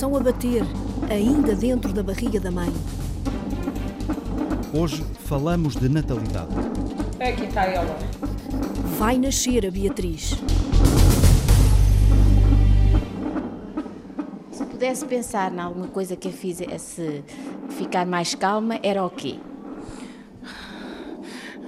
[0.00, 0.62] coração a bater,
[1.10, 2.72] ainda dentro da barriga da mãe.
[4.72, 6.54] Hoje falamos de natalidade.
[7.20, 7.98] Aqui está ela.
[8.98, 10.36] Vai nascer a Beatriz.
[14.50, 17.22] Se pudesse pensar em alguma coisa que a fizesse
[17.68, 19.38] ficar mais calma, era o quê?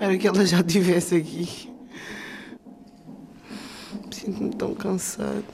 [0.01, 1.71] Era que ela já estivesse aqui.
[4.11, 5.45] Sinto-me tão cansada.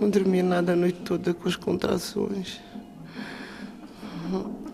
[0.00, 2.58] Não dormi nada a noite toda com as contrações.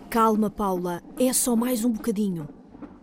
[0.09, 2.47] Calma, Paula, é só mais um bocadinho.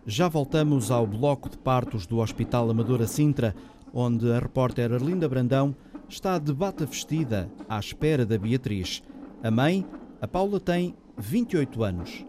[0.06, 3.54] Já voltamos ao bloco de partos do Hospital Amadora Sintra,
[3.92, 5.76] onde a repórter Arlinda Brandão
[6.08, 9.02] está de bata vestida à espera da Beatriz.
[9.42, 9.84] A mãe,
[10.20, 12.24] a Paula, tem 28 anos.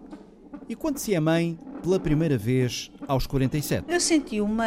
[0.67, 3.86] E quando se é mãe, pela primeira vez, aos 47?
[3.88, 4.66] Eu senti uma,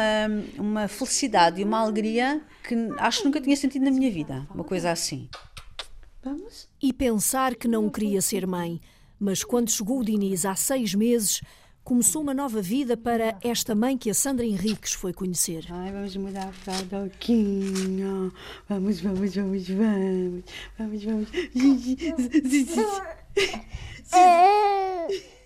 [0.57, 4.47] uma felicidade e uma alegria que acho que nunca tinha sentido na minha vida.
[4.55, 5.27] Uma coisa assim.
[6.23, 6.69] Vamos?
[6.81, 8.79] E pensar que não queria ser mãe.
[9.19, 11.41] Mas quando chegou o Diniz há seis meses,
[11.83, 15.65] começou uma nova vida para esta mãe que a Sandra Henriques foi conhecer.
[15.69, 18.31] Ai, vamos mudar para a Doquinha.
[18.69, 20.43] Vamos, vamos, vamos, vamos.
[20.77, 21.27] Vamos, vamos.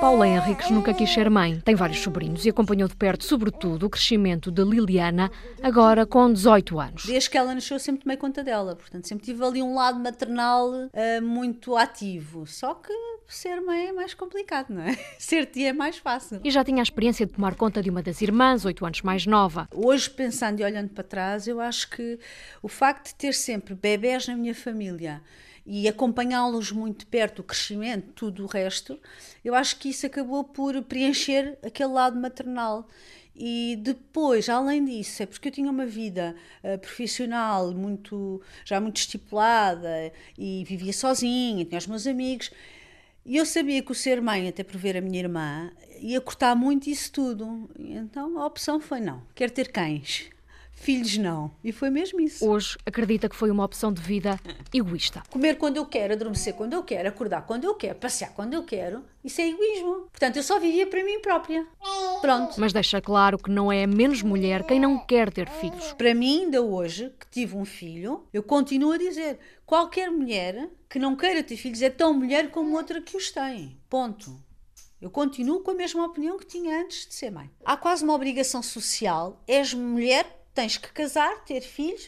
[0.00, 3.90] Paula Henriques nunca quis ser mãe, tem vários sobrinhos e acompanhou de perto, sobretudo, o
[3.90, 5.30] crescimento de Liliana,
[5.62, 7.04] agora com 18 anos.
[7.06, 8.74] Desde que ela nasceu, eu sempre tomei conta dela.
[8.74, 12.46] Portanto, sempre tive ali um lado maternal uh, muito ativo.
[12.46, 12.92] Só que
[13.28, 14.98] ser mãe é mais complicado, não é?
[15.18, 16.40] Ser tia é mais fácil.
[16.42, 19.26] E já tinha a experiência de tomar conta de uma das irmãs, 8 anos mais
[19.26, 19.68] nova.
[19.72, 22.18] Hoje, pensando e olhando para trás, eu acho que
[22.62, 25.22] o facto de ter sempre bebés na minha família
[25.72, 28.98] e acompanhá-los muito perto, o crescimento, tudo o resto,
[29.44, 32.88] eu acho que isso acabou por preencher aquele lado maternal.
[33.36, 38.96] E depois, além disso, é porque eu tinha uma vida uh, profissional muito já muito
[38.96, 42.50] estipulada e vivia sozinha, tinha os meus amigos.
[43.24, 45.70] E eu sabia que o ser mãe, até por ver a minha irmã,
[46.00, 47.70] ia cortar muito isso tudo.
[47.78, 50.30] Então a opção foi não, quero ter cães
[50.80, 51.50] filhos não.
[51.62, 52.48] E foi mesmo isso.
[52.48, 54.40] Hoje acredita que foi uma opção de vida
[54.72, 55.22] egoísta.
[55.30, 58.64] Comer quando eu quero, adormecer quando eu quero, acordar quando eu quero, passear quando eu
[58.64, 60.08] quero, isso é egoísmo.
[60.10, 61.66] Portanto, eu só vivia para mim própria.
[62.20, 62.58] Pronto.
[62.58, 65.92] Mas deixa claro que não é menos mulher quem não quer ter filhos.
[65.92, 70.98] Para mim, ainda hoje, que tive um filho, eu continuo a dizer: qualquer mulher que
[70.98, 73.78] não queira ter filhos é tão mulher como outra que os tem.
[73.88, 74.40] Ponto.
[75.00, 77.50] Eu continuo com a mesma opinião que tinha antes de ser mãe.
[77.64, 79.42] Há quase uma obrigação social.
[79.48, 82.06] És mulher, tens que casar, ter filhos,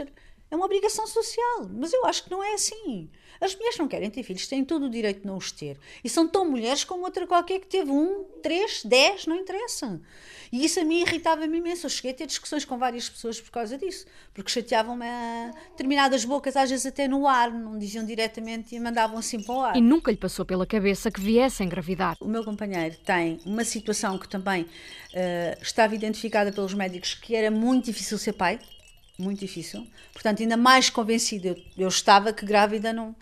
[0.52, 1.66] é uma obrigação social.
[1.72, 3.08] Mas eu acho que não é assim.
[3.40, 5.78] As mulheres não querem ter filhos, têm todo o direito de não os ter.
[6.04, 10.00] E são tão mulheres como outra qualquer que teve um, três, dez, não interessa.
[10.52, 11.86] E isso a mim irritava-me imenso.
[11.86, 14.04] Eu cheguei a ter discussões com várias pessoas por causa disso.
[14.34, 15.06] Porque chateavam-me
[15.70, 19.60] determinadas bocas, às vezes até no ar, não diziam diretamente e mandavam assim para o
[19.60, 19.76] ar.
[19.76, 22.16] E nunca lhe passou pela cabeça que viesse a engravidar.
[22.20, 27.50] O meu companheiro tem uma situação que também uh, estava identificada pelos médicos que era
[27.50, 28.60] muito difícil ser pai
[29.22, 29.86] muito difícil.
[30.12, 33.14] Portanto, ainda mais convencida eu, eu estava que grávida não.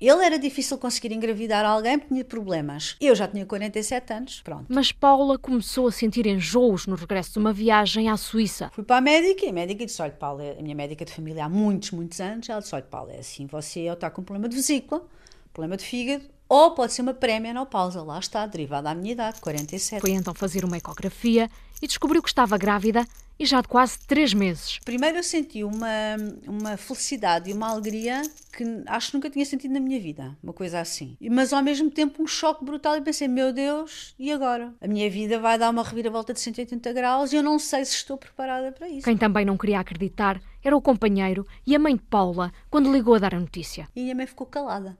[0.00, 2.96] Ele era difícil conseguir engravidar alguém porque tinha problemas.
[3.00, 4.64] Eu já tinha 47 anos, pronto.
[4.68, 8.68] Mas Paula começou a sentir enjoos no regresso de uma viagem à Suíça.
[8.74, 11.44] Fui para a médica e a médica disse: Olha, Paula, a minha médica de família
[11.44, 14.48] há muitos, muitos anos, ela disse: Olha, Paula, é assim, você está com um problema
[14.48, 15.06] de vesícula,
[15.52, 18.02] problema de fígado, ou pode ser uma pré-menopausa.
[18.02, 20.00] Lá está, derivada da minha idade, 47.
[20.00, 21.48] Foi então fazer uma ecografia
[21.80, 23.06] e descobriu que estava grávida
[23.42, 24.78] e já de quase três meses.
[24.84, 26.16] Primeiro eu senti uma,
[26.46, 28.22] uma felicidade e uma alegria
[28.56, 31.16] que acho que nunca tinha sentido na minha vida, uma coisa assim.
[31.20, 34.72] Mas ao mesmo tempo um choque brutal e pensei, meu Deus, e agora?
[34.80, 37.96] A minha vida vai dar uma reviravolta de 180 graus e eu não sei se
[37.96, 39.04] estou preparada para isso.
[39.04, 43.16] Quem também não queria acreditar era o companheiro e a mãe de Paula quando ligou
[43.16, 43.88] a dar a notícia.
[43.96, 44.96] E a mãe ficou calada.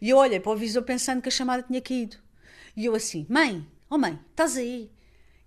[0.00, 2.16] E eu olhei para o visor pensando que a chamada tinha caído.
[2.76, 4.90] E eu assim, mãe, oh mãe, estás aí?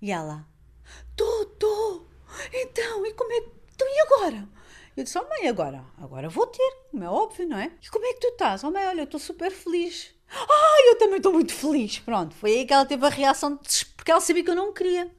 [0.01, 0.45] E ela,
[1.15, 1.32] tô.
[2.53, 3.49] Então, e como é que.
[3.73, 4.47] Então, e agora?
[4.95, 5.83] Eu disse, oh mãe, agora?
[5.97, 7.71] Agora vou ter, como é óbvio, não é?
[7.81, 8.63] E como é que tu estás?
[8.63, 10.13] Oh mãe, olha, eu estou super feliz.
[10.29, 11.99] Ah, eu também estou muito feliz.
[11.99, 13.85] Pronto, foi aí que ela teve a reação, de...
[13.97, 15.11] porque ela sabia que eu não queria.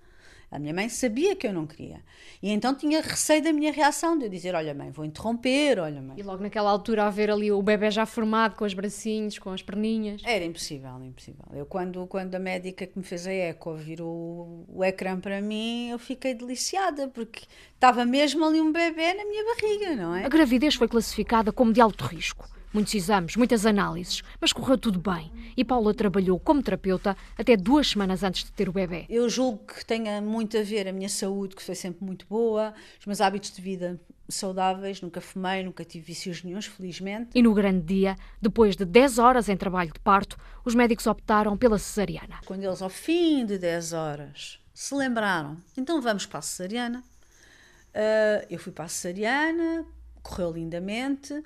[0.55, 2.01] A minha mãe sabia que eu não queria.
[2.41, 6.01] E então tinha receio da minha reação, de eu dizer: Olha, mãe, vou interromper, olha,
[6.01, 6.17] mãe.
[6.17, 9.51] E logo naquela altura, a ver ali o bebê já formado, com os bracinhos, com
[9.51, 10.23] as perninhas.
[10.25, 11.45] Era impossível, impossível.
[11.53, 15.89] Eu, quando, quando a médica que me fez a eco virou o ecrã para mim,
[15.91, 20.25] eu fiquei deliciada, porque estava mesmo ali um bebê na minha barriga, não é?
[20.25, 24.99] A gravidez foi classificada como de alto risco muitos exames, muitas análises, mas correu tudo
[24.99, 25.33] bem.
[25.57, 29.07] E Paula trabalhou como terapeuta até duas semanas antes de ter o bebê.
[29.09, 32.75] Eu julgo que tenha muito a ver a minha saúde, que foi sempre muito boa,
[32.99, 37.31] os meus hábitos de vida saudáveis, nunca fumei, nunca tive vícios nenhums, felizmente.
[37.35, 41.57] E no grande dia, depois de 10 horas em trabalho de parto, os médicos optaram
[41.57, 42.41] pela cesariana.
[42.45, 48.47] Quando eles, ao fim de 10 horas, se lembraram, então vamos para a cesariana, uh,
[48.51, 49.85] eu fui para a cesariana,
[50.23, 51.43] correu lindamente,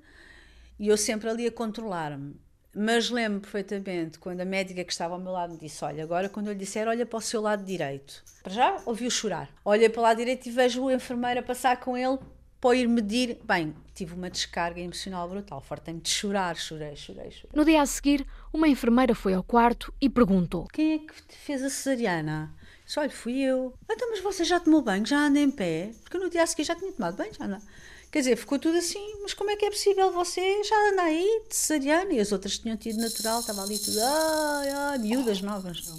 [0.78, 2.36] e eu sempre ali a controlar-me.
[2.74, 6.28] Mas lembro perfeitamente quando a médica que estava ao meu lado me disse: Olha, agora
[6.28, 8.22] quando eu lhe disser, olha para o seu lado direito.
[8.42, 9.48] Para já ouviu chorar.
[9.64, 12.18] Olha para o lado direito e vejo a enfermeira passar com ele
[12.60, 13.38] para ir medir.
[13.42, 17.50] Bem, tive uma descarga emocional brutal, fartei-me de chorar, chorei, chorei, chorei.
[17.54, 21.62] No dia a seguir, uma enfermeira foi ao quarto e perguntou: Quem é que fez
[21.62, 22.54] a cesariana?
[22.88, 23.74] Disse, olha, fui eu.
[23.90, 25.04] Então, mas você já tomou banho?
[25.04, 25.90] Já anda em pé?
[26.02, 27.60] Porque no dia a seguir já tinha tomado banho, já anda.
[28.10, 31.42] Quer dizer, ficou tudo assim, mas como é que é possível você já anda aí
[31.46, 32.10] de cesariana?
[32.14, 35.82] E as outras tinham tido natural, estava ali tudo, ai, ai, miúdas novas.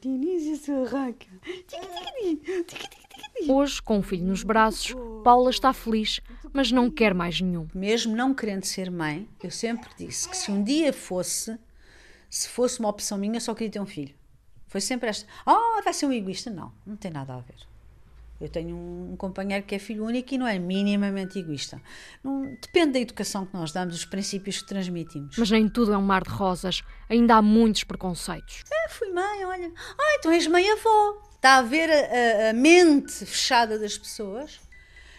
[0.00, 1.26] Dionísio Sorraca.
[3.46, 6.20] Hoje, com o filho nos braços, Paula está feliz,
[6.52, 7.68] mas não quer mais nenhum.
[7.74, 11.58] Mesmo não querendo ser mãe, eu sempre disse que se um dia fosse,
[12.30, 14.14] se fosse uma opção minha, só queria ter um filho.
[14.66, 15.28] Foi sempre esta.
[15.44, 16.50] Ah, oh, vai ser um egoísta.
[16.50, 17.73] Não, não tem nada a ver.
[18.40, 21.80] Eu tenho um, companheiro que é filho único e não é minimamente egoísta.
[22.22, 25.36] Não, depende da educação que nós damos, dos princípios que transmitimos.
[25.38, 26.82] Mas nem tudo é um mar de rosas.
[27.08, 28.62] Ainda há muitos preconceitos.
[28.70, 29.72] É, fui mãe, olha.
[29.98, 31.22] Ah, então és mãe-avó.
[31.36, 34.60] Está a ver a, a, mente fechada das pessoas?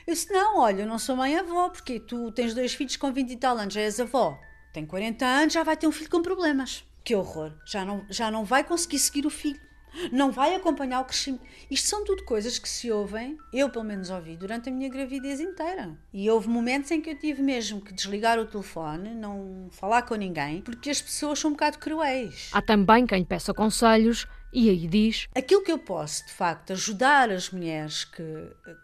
[0.05, 3.31] Eu disse, não, olha, eu não sou mãe-avó, porque tu tens dois filhos com 20
[3.31, 4.37] e tal anos, já és avó.
[4.73, 6.83] Tem 40 anos, já vai ter um filho com problemas.
[7.03, 7.53] Que horror.
[7.65, 9.64] Já não, já não vai conseguir seguir o filho
[10.11, 11.43] não vai acompanhar o crescimento.
[11.69, 15.39] Isto são tudo coisas que se ouvem, eu pelo menos ouvi, durante a minha gravidez
[15.39, 15.97] inteira.
[16.13, 20.15] E houve momentos em que eu tive mesmo que desligar o telefone, não falar com
[20.15, 22.49] ninguém, porque as pessoas são um bocado cruéis.
[22.53, 27.29] Há também quem peça conselhos e aí diz: Aquilo que eu posso, de facto, ajudar
[27.29, 28.23] as mulheres que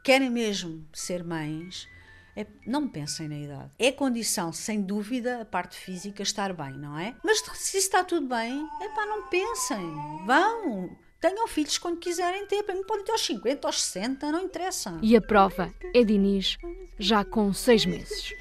[0.03, 1.87] querem mesmo ser mães.
[2.35, 3.71] É, não pensem na idade.
[3.77, 7.15] É condição, sem dúvida, a parte física estar bem, não é?
[7.23, 9.81] Mas se está tudo bem, é pá, não pensem.
[10.25, 10.89] Vão,
[11.21, 14.97] Tenham filhos quando quiserem ter, para mim podem ter aos 50, aos 60, não interessa.
[15.03, 16.57] E a prova é Dinis,
[16.97, 18.33] já com seis meses.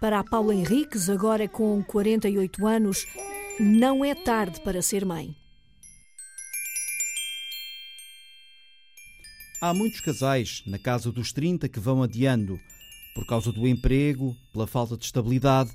[0.00, 3.04] Para a Paula Henriques, agora com 48 anos,
[3.58, 5.34] não é tarde para ser mãe.
[9.66, 12.60] Há muitos casais na casa dos 30 que vão adiando
[13.14, 15.70] por causa do emprego, pela falta de estabilidade,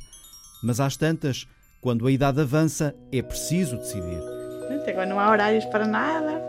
[0.61, 1.47] mas às tantas
[1.81, 4.21] quando a idade avança, é preciso decidir.
[4.87, 6.39] Agora não há horários para nada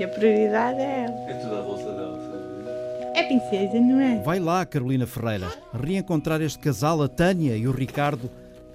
[0.00, 1.30] e a prioridade é ela.
[1.30, 3.20] É tudo à bolsa dela, sabe?
[3.20, 4.20] É princesa, não é?
[4.24, 8.28] Vai lá, Carolina Ferreira, reencontrar este casal, a Tânia e o Ricardo,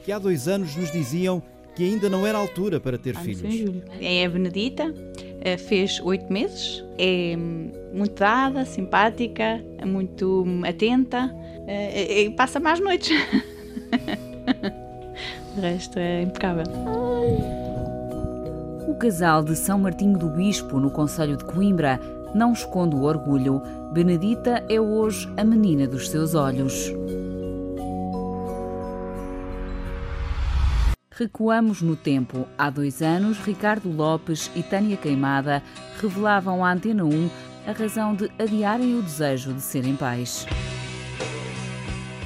[0.06, 1.44] que há dois anos nos diziam
[1.76, 3.44] que ainda não era altura para ter filhos.
[4.00, 4.86] É a Benedita,
[5.58, 7.36] fez oito meses, é
[7.94, 11.34] muito dada, simpática, muito atenta
[11.68, 13.12] eh, e passa mais noites.
[15.58, 16.66] O resto é impecável.
[18.88, 22.00] O casal de São Martinho do Bispo, no Conselho de Coimbra,
[22.36, 23.60] não esconde o orgulho.
[23.92, 26.94] Benedita é hoje a menina dos seus olhos.
[31.18, 32.48] Recuamos no tempo.
[32.56, 35.64] Há dois anos, Ricardo Lopes e Tânia Queimada
[36.00, 37.30] revelavam à Antena 1
[37.66, 40.46] a razão de adiarem o desejo de serem pais.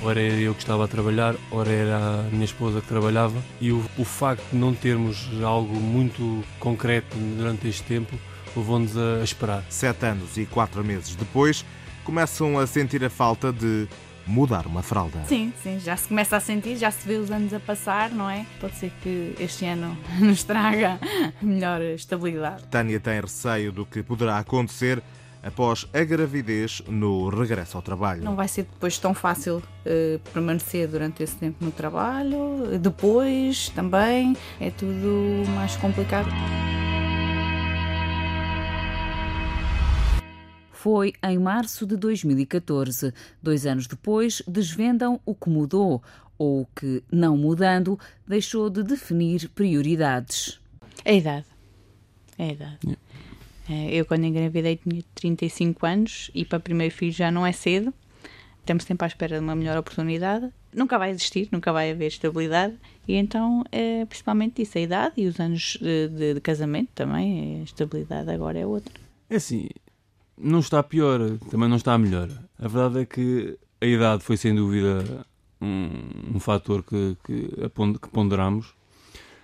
[0.03, 3.71] Ora era eu que estava a trabalhar, ora era a minha esposa que trabalhava, e
[3.71, 8.19] o, o facto de não termos algo muito concreto durante este tempo
[8.53, 9.63] levou-nos a, a esperar.
[9.69, 11.63] Sete anos e quatro meses depois,
[12.03, 13.87] começam a sentir a falta de
[14.25, 15.23] mudar uma fralda.
[15.25, 18.29] Sim, sim, já se começa a sentir, já se vê os anos a passar, não
[18.29, 18.45] é?
[18.59, 20.99] Pode ser que este ano nos traga
[21.41, 22.63] melhor estabilidade.
[22.69, 25.01] Tânia tem receio do que poderá acontecer
[25.43, 28.23] após a gravidez no regresso ao trabalho.
[28.23, 34.35] Não vai ser depois tão fácil uh, permanecer durante esse tempo no trabalho, depois também
[34.59, 36.29] é tudo mais complicado.
[40.81, 43.13] Foi em março de 2014.
[43.39, 46.01] Dois anos depois, desvendam o que mudou
[46.39, 50.59] ou o que, não mudando, deixou de definir prioridades.
[51.05, 51.45] É a idade.
[52.35, 52.77] É a idade.
[52.83, 53.01] Yeah.
[53.69, 57.51] Eh, eu, quando engravidei, tinha 35 anos e para o primeiro filho já não é
[57.51, 57.93] cedo.
[58.61, 60.49] Estamos sempre à espera de uma melhor oportunidade.
[60.73, 62.73] Nunca vai existir, nunca vai haver estabilidade.
[63.07, 67.59] E então, é principalmente isso, a idade e os anos de, de, de casamento também.
[67.59, 68.99] A estabilidade agora é outra.
[69.29, 69.69] É assim,
[70.41, 71.19] não está pior,
[71.49, 72.29] também não está melhor.
[72.57, 75.25] A verdade é que a idade foi sem dúvida
[75.61, 77.49] um, um fator que, que,
[78.01, 78.73] que ponderamos,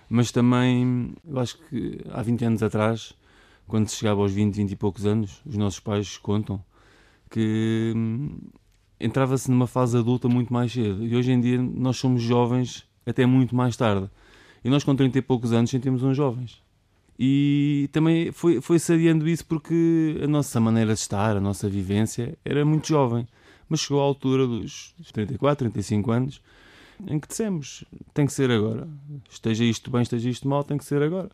[0.08, 3.14] mas também eu acho que há 20 anos atrás
[3.68, 6.64] quando se chegava aos 20, 20 e poucos anos, os nossos pais contam
[7.30, 8.38] que hum,
[8.98, 11.06] entrava-se numa fase adulta muito mais cedo.
[11.06, 14.10] E hoje em dia nós somos jovens até muito mais tarde.
[14.64, 16.62] E nós com 30 e poucos anos sentimos uns jovens.
[17.18, 22.38] E também foi, foi adiando isso porque a nossa maneira de estar, a nossa vivência
[22.44, 23.26] era muito jovem.
[23.68, 26.40] Mas chegou à altura dos 34, 35 anos
[27.06, 27.84] em que dissemos:
[28.14, 28.88] tem que ser agora.
[29.30, 31.30] Esteja isto bem, esteja isto mal, tem que ser agora.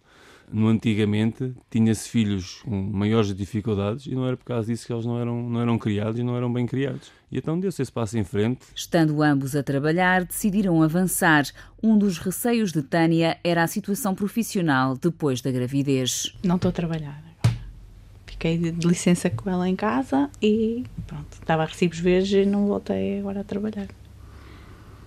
[0.53, 5.05] No antigamente tinha-se filhos com maiores dificuldades e não era por causa disso que eles
[5.05, 7.11] não eram, não eram criados e não eram bem criados.
[7.31, 8.61] E então deu-se esse passo em frente.
[8.75, 11.45] Estando ambos a trabalhar, decidiram avançar.
[11.83, 16.35] Um dos receios de Tânia era a situação profissional depois da gravidez.
[16.45, 17.57] Não estou a trabalhar agora.
[18.27, 22.67] Fiquei de licença com ela em casa e pronto, estava a recibos verdes e não
[22.67, 23.89] voltei agora a trabalhar.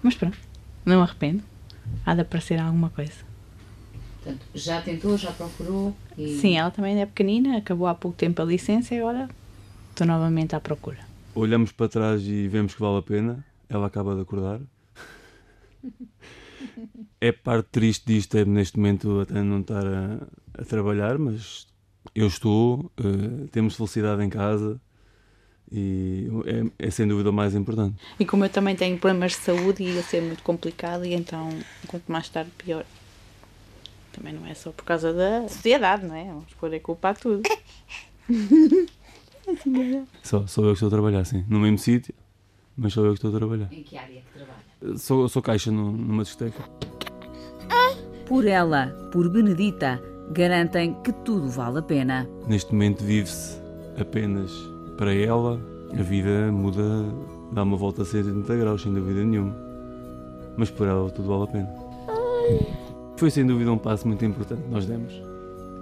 [0.01, 0.37] Mas pronto,
[0.85, 1.43] não me arrependo.
[2.05, 3.26] Há de aparecer alguma coisa.
[4.27, 5.95] Portanto, já tentou, já procurou?
[6.17, 6.37] E...
[6.39, 9.29] Sim, ela também é pequenina, acabou há pouco tempo a licença e agora
[9.89, 10.99] estou novamente à procura.
[11.33, 13.45] Olhamos para trás e vemos que vale a pena.
[13.69, 14.59] Ela acaba de acordar.
[17.21, 20.27] é parte triste disto é neste momento até não estar a,
[20.61, 21.65] a trabalhar, mas
[22.13, 24.81] eu estou, uh, temos felicidade em casa
[25.71, 26.27] e
[26.79, 27.95] é, é, sem dúvida o mais importante.
[28.19, 31.49] E como eu também tenho problemas de saúde ia ser muito complicado e então
[31.87, 32.85] quanto mais tarde pior.
[34.17, 36.25] Também não é só por causa da sociedade, não é?
[36.25, 37.43] Vamos pôr a culpa a tudo.
[40.23, 41.45] só, sou eu que estou a trabalhar, sim.
[41.47, 42.15] No mesmo sítio,
[42.75, 43.71] mas sou eu que estou a trabalhar.
[43.71, 44.97] Em que área que trabalha?
[44.97, 46.63] Sou, sou caixa no, numa discoteca.
[48.25, 52.27] Por ela, por Benedita, garantem que tudo vale a pena.
[52.45, 53.61] Neste momento vive-se
[53.97, 54.51] apenas
[54.97, 55.61] para ela.
[55.97, 56.83] A vida muda,
[57.53, 59.55] dá uma volta a 180 graus, sem dúvida nenhuma.
[60.57, 62.86] Mas por ela tudo vale a pena.
[63.17, 65.11] Foi sem dúvida um passo muito importante que nós demos.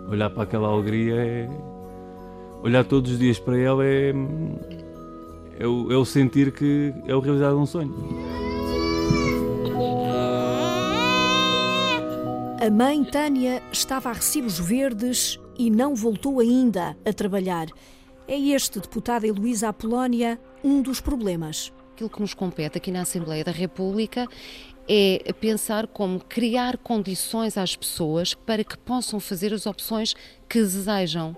[0.10, 1.50] Olhar para aquela alegria é.
[2.64, 4.14] Olhar todos os dias para ela é.
[5.60, 7.94] É o, é o sentir que é o realizar um sonho.
[12.66, 17.68] A mãe Tânia estava a recibos verdes e não voltou ainda a trabalhar.
[18.28, 21.74] É este, deputada Heloísa Apolónia, um dos problemas.
[21.94, 24.28] Aquilo que nos compete aqui na Assembleia da República
[24.88, 30.16] é pensar como criar condições às pessoas para que possam fazer as opções
[30.48, 31.36] que desejam.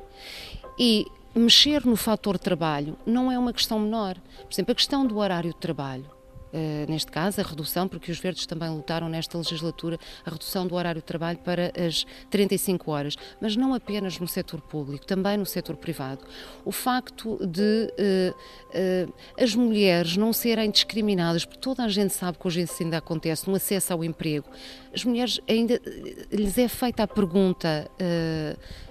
[0.77, 4.15] E mexer no fator trabalho não é uma questão menor.
[4.15, 6.16] Por exemplo, a questão do horário de trabalho
[6.87, 11.01] neste caso, a redução, porque os verdes também lutaram nesta legislatura, a redução do horário
[11.01, 15.75] de trabalho para as 35 horas, mas não apenas no setor público, também no setor
[15.75, 16.25] privado.
[16.65, 22.37] O facto de uh, uh, as mulheres não serem discriminadas, porque toda a gente sabe
[22.37, 24.47] que hoje isso ainda acontece, no acesso ao emprego,
[24.93, 25.79] as mulheres ainda
[26.31, 27.89] lhes é feita a pergunta.
[28.01, 28.86] Uh,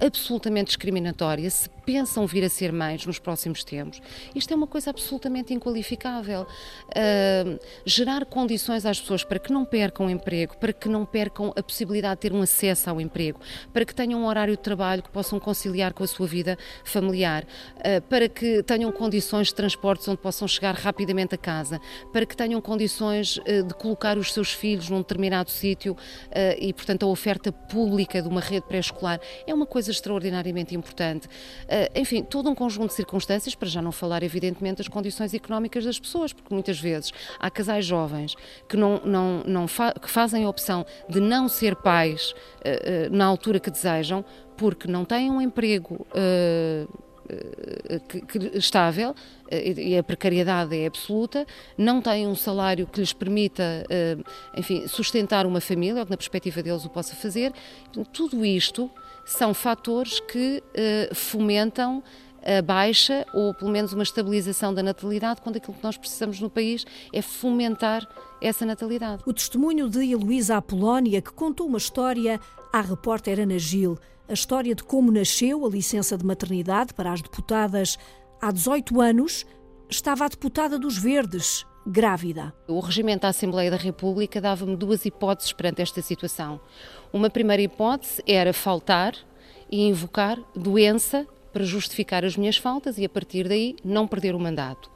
[0.00, 4.02] absolutamente discriminatória se pensam vir a ser mães nos próximos tempos.
[4.34, 6.42] Isto é uma coisa absolutamente inqualificável.
[6.42, 11.62] Uh, gerar condições às pessoas para que não percam emprego, para que não percam a
[11.62, 13.40] possibilidade de ter um acesso ao emprego,
[13.72, 17.44] para que tenham um horário de trabalho que possam conciliar com a sua vida familiar,
[17.44, 21.80] uh, para que tenham condições de transportes onde possam chegar rapidamente a casa,
[22.12, 25.96] para que tenham condições uh, de colocar os seus filhos num determinado sítio
[26.58, 31.28] e, portanto, a oferta pública de uma rede pré-escolar é uma coisa extraordinariamente importante.
[31.68, 35.84] Eh, enfim, todo um conjunto de circunstâncias, para já não falar, evidentemente, das condições económicas
[35.84, 38.34] das pessoas, porque muitas vezes há casais jovens
[38.68, 42.34] que, não, não, não fa que fazem a opção de não ser pais uh,
[43.12, 44.24] uh, na altura que desejam,
[44.56, 46.06] porque não têm um emprego.
[48.08, 49.12] Que, que, estável
[49.50, 51.44] e a precariedade é absoluta,
[51.76, 53.84] não têm um salário que lhes permita,
[54.56, 57.52] enfim, sustentar uma família, ou que na perspectiva deles o possa fazer.
[58.12, 58.88] Tudo isto
[59.26, 62.02] são fatores que uh, fomentam
[62.46, 66.48] a baixa ou pelo menos uma estabilização da natalidade, quando aquilo que nós precisamos no
[66.48, 68.06] país é fomentar
[68.40, 69.24] essa natalidade.
[69.26, 72.38] O testemunho de Heloísa Apolónia, que contou uma história
[72.72, 77.20] à repórter Ana Gil, a história de como nasceu a licença de maternidade para as
[77.20, 77.98] deputadas
[78.40, 79.44] há 18 anos,
[79.90, 82.52] estava a deputada dos Verdes, grávida.
[82.66, 86.60] O regimento da Assembleia da República dava-me duas hipóteses perante esta situação.
[87.12, 89.14] Uma primeira hipótese era faltar
[89.70, 94.40] e invocar doença para justificar as minhas faltas e, a partir daí, não perder o
[94.40, 94.95] mandato.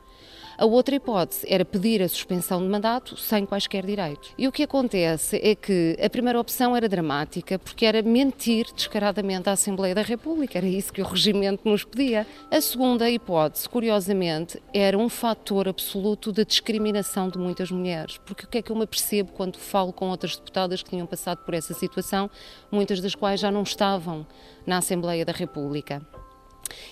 [0.60, 4.34] A outra hipótese era pedir a suspensão de mandato sem quaisquer direitos.
[4.36, 9.48] E o que acontece é que a primeira opção era dramática, porque era mentir descaradamente
[9.48, 12.26] à Assembleia da República, era isso que o regimento nos pedia.
[12.50, 18.48] A segunda hipótese, curiosamente, era um fator absoluto de discriminação de muitas mulheres, porque o
[18.48, 21.54] que é que eu me percebo quando falo com outras deputadas que tinham passado por
[21.54, 22.30] essa situação,
[22.70, 24.26] muitas das quais já não estavam
[24.66, 26.06] na Assembleia da República?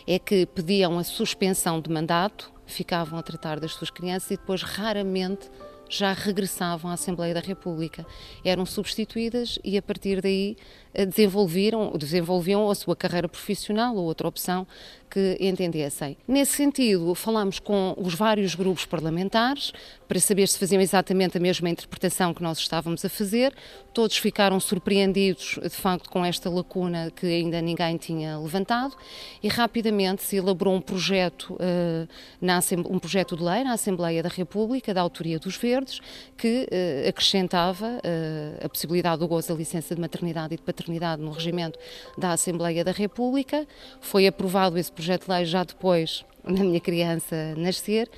[0.07, 4.63] É que pediam a suspensão de mandato, ficavam a tratar das suas crianças e depois
[4.63, 5.51] raramente
[5.89, 8.07] já regressavam à Assembleia da República.
[8.45, 10.57] Eram substituídas e a partir daí
[10.93, 14.67] eh, desenvolveram, desenvolviam a sua carreira profissional ou outra opção
[15.11, 16.17] que entendessem.
[16.27, 19.73] Nesse sentido, falamos com os vários grupos parlamentares
[20.09, 23.55] para saber se faziam exatamente a mesma interpretação que nós estávamos a fazer.
[23.93, 28.97] Todos ficaram surpreendidos, de facto, com esta lacuna que ainda ninguém tinha levantado
[29.43, 32.09] e rapidamente se elaborou um projeto, uh,
[32.41, 36.01] na, um projeto de lei na Assembleia da República, da autoria dos Verdes,
[36.37, 41.21] que uh, acrescentava uh, a possibilidade do gozo da licença de maternidade e de paternidade
[41.21, 41.79] no regimento
[42.17, 43.67] da Assembleia da República.
[44.01, 48.11] Foi aprovado esse projeto de lei já depois da minha criança nascer,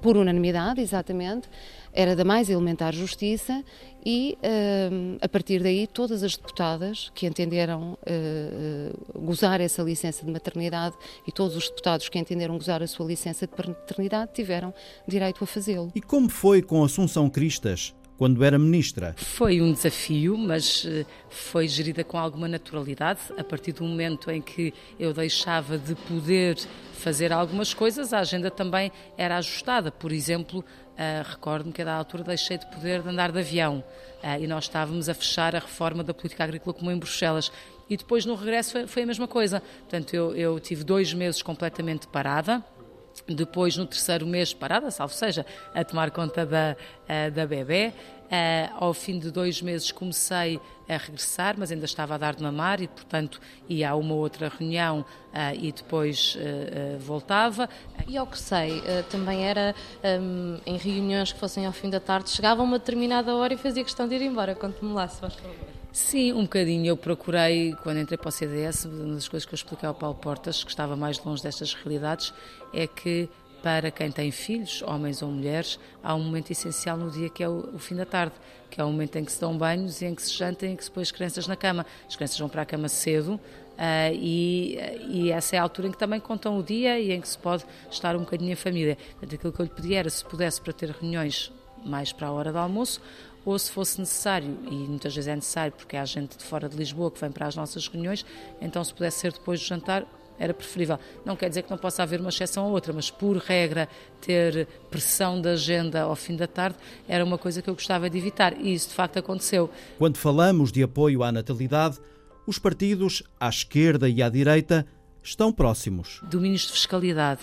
[0.00, 1.48] por unanimidade, exatamente,
[1.92, 3.64] era da mais elementar justiça
[4.04, 10.30] e, uh, a partir daí, todas as deputadas que entenderam uh, gozar essa licença de
[10.30, 10.94] maternidade
[11.26, 14.74] e todos os deputados que entenderam gozar a sua licença de paternidade tiveram
[15.08, 15.90] direito a fazê-lo.
[15.94, 17.94] E como foi com Assunção Cristas?
[18.24, 19.14] Quando era ministra?
[19.18, 23.20] Foi um desafio, mas eh, foi gerida com alguma naturalidade.
[23.36, 26.56] A partir do momento em que eu deixava de poder
[26.94, 29.92] fazer algumas coisas, a agenda também era ajustada.
[29.92, 33.84] Por exemplo, uh, recordo-me que a da altura deixei de poder de andar de avião
[34.22, 37.52] uh, e nós estávamos a fechar a reforma da política agrícola comum em Bruxelas.
[37.90, 39.62] E depois no regresso foi, foi a mesma coisa.
[39.80, 42.64] Portanto, eu, eu tive dois meses completamente parada
[43.28, 46.76] depois, no terceiro mês, parada, salvo seja, a tomar conta da,
[47.08, 47.92] eh, da bebê.
[48.24, 52.42] Uh, ao fim de dois meses comecei a regressar, mas ainda estava a dar de
[52.42, 57.68] mamar e, portanto, ia a uma outra reunião uh, e depois uh, voltava.
[58.08, 59.74] E ao que sei, também era
[60.20, 63.56] um, em reuniões que fossem ao fim da tarde, chegava a uma determinada hora e
[63.56, 64.54] fazia questão de ir embora.
[64.54, 65.74] Conte-me lá, se faz favor.
[65.94, 66.86] Sim, um bocadinho.
[66.86, 70.16] Eu procurei, quando entrei para o CDS, uma das coisas que eu expliquei ao Paulo
[70.16, 72.34] Portas, que estava mais longe destas realidades,
[72.72, 73.28] é que
[73.64, 77.48] para quem tem filhos, homens ou mulheres, há um momento essencial no dia que é
[77.48, 78.34] o, o, fim da tarde,
[78.70, 80.76] que é o momento em que se dão banhos em que se janta e em
[80.76, 81.86] que se põe as crianças na cama.
[82.06, 83.40] As crianças vão para a cama cedo,
[83.74, 87.20] Uh, e, e, essa é a altura em que também contam o dia e em
[87.20, 88.96] que se pode estar um bocadinho em família.
[89.18, 91.52] Portanto, aquilo que eu lhe pedi era se pudesse para ter reuniões
[91.84, 93.00] mais para a hora do almoço
[93.44, 96.76] ou se fosse necessário, e muitas vezes é necessário porque há gente de fora de
[96.76, 98.24] Lisboa que vem para as nossas reuniões,
[98.60, 100.06] então se pudesse ser depois do jantar,
[100.38, 100.98] era preferível.
[101.24, 103.88] Não quer dizer que não possa haver uma exceção ou outra, mas por regra
[104.20, 106.76] ter pressão da agenda ao fim da tarde
[107.08, 109.70] era uma coisa que eu gostava de evitar e isso de facto aconteceu.
[109.98, 111.98] Quando falamos de apoio à natalidade,
[112.46, 114.86] os partidos à esquerda e à direita
[115.22, 116.20] estão próximos.
[116.24, 117.40] Domínios de fiscalidade,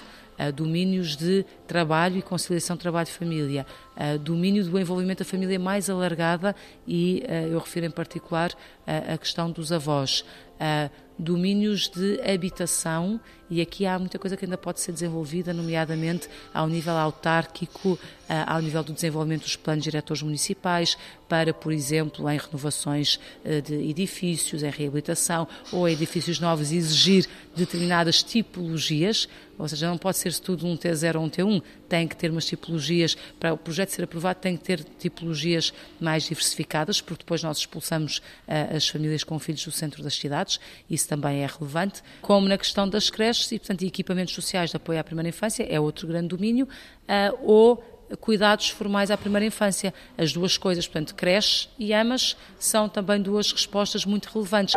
[0.55, 3.65] domínios de trabalho e conciliação trabalho-família,
[4.23, 6.55] domínio do envolvimento da família mais alargada
[6.87, 8.51] e eh, eu refiro em particular
[8.87, 10.23] a questão dos avós
[11.21, 13.19] domínios de habitação
[13.51, 17.99] e aqui há muita coisa que ainda pode ser desenvolvida, nomeadamente ao nível autárquico,
[18.47, 23.73] ao nível do desenvolvimento dos planos diretores municipais, para, por exemplo, em renovações eh, de
[23.89, 30.33] edifícios, em reabilitação ou em edifícios novos, exigir determinadas tipologias, ou seja, não pode ser
[30.39, 34.03] tudo um T0 ou um T1, tem que ter umas tipologias, para o projeto ser
[34.03, 39.37] aprovado tem que ter tipologias mais diversificadas, porque depois nós expulsamos uh, as famílias com
[39.39, 43.59] filhos do centro das cidades, isso também é relevante, como na questão das creches e,
[43.59, 47.83] portanto, equipamentos sociais de apoio à primeira infância, é outro grande domínio, uh, ou
[48.21, 49.93] cuidados formais à primeira infância.
[50.17, 54.73] As duas coisas, portanto, creche e amas, são também duas respostas muito relevantes.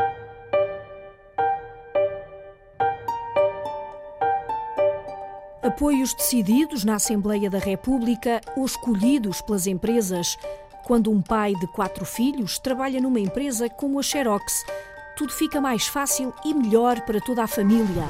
[5.62, 10.36] Apoios decididos na Assembleia da República ou escolhidos pelas empresas.
[10.84, 14.64] Quando um pai de quatro filhos trabalha numa empresa como a Xerox,
[15.16, 18.04] tudo fica mais fácil e melhor para toda a família.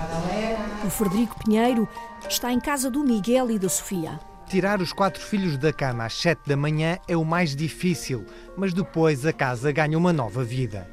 [0.84, 1.88] O Frederico Pinheiro
[2.28, 4.18] está em casa do Miguel e da Sofia.
[4.48, 8.24] Tirar os quatro filhos da cama às sete da manhã é o mais difícil,
[8.56, 10.88] mas depois a casa ganha uma nova vida.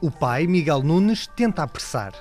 [0.00, 2.14] O pai, Miguel Nunes, tenta apressar.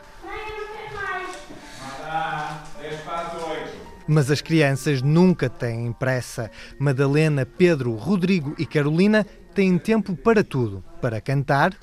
[4.12, 6.50] Mas as crianças nunca têm pressa.
[6.80, 11.78] Madalena, Pedro, Rodrigo e Carolina têm tempo para tudo: para cantar,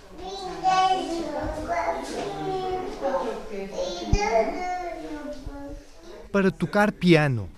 [6.32, 7.48] para tocar piano.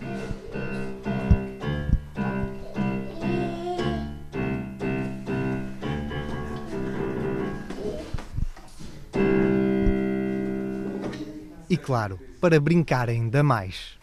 [11.70, 13.97] E claro, para brincar ainda mais.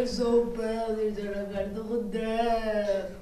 [0.00, 1.59] Ah, eu sou o Pélis da Rodé.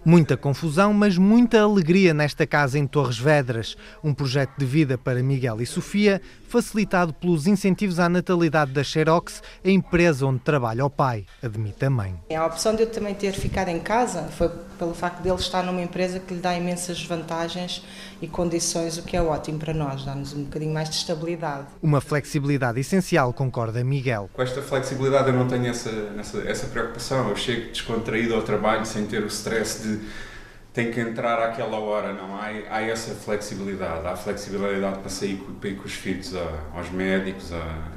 [0.05, 3.77] Muita confusão, mas muita alegria nesta casa em Torres Vedras.
[4.05, 9.43] Um projeto de vida para Miguel e Sofia, facilitado pelos incentivos à natalidade da Xerox,
[9.65, 12.15] a empresa onde trabalha o pai, admite a mãe.
[12.35, 15.63] A opção de eu também ter ficado em casa foi pelo facto de ele estar
[15.63, 17.85] numa empresa que lhe dá imensas vantagens
[18.23, 21.67] e condições, o que é ótimo para nós, dá-nos um bocadinho mais de estabilidade.
[21.83, 24.31] Uma flexibilidade essencial, concorda Miguel.
[24.33, 28.58] Com esta flexibilidade eu não tenho essa, essa, essa preocupação, eu chego descontraído ao trabalho
[28.85, 30.01] sem ter o stress de
[30.79, 32.37] tem que entrar àquela hora, não.
[32.37, 36.33] Há, há essa flexibilidade, há flexibilidade para sair para ir com os filhos
[36.73, 37.51] aos médicos,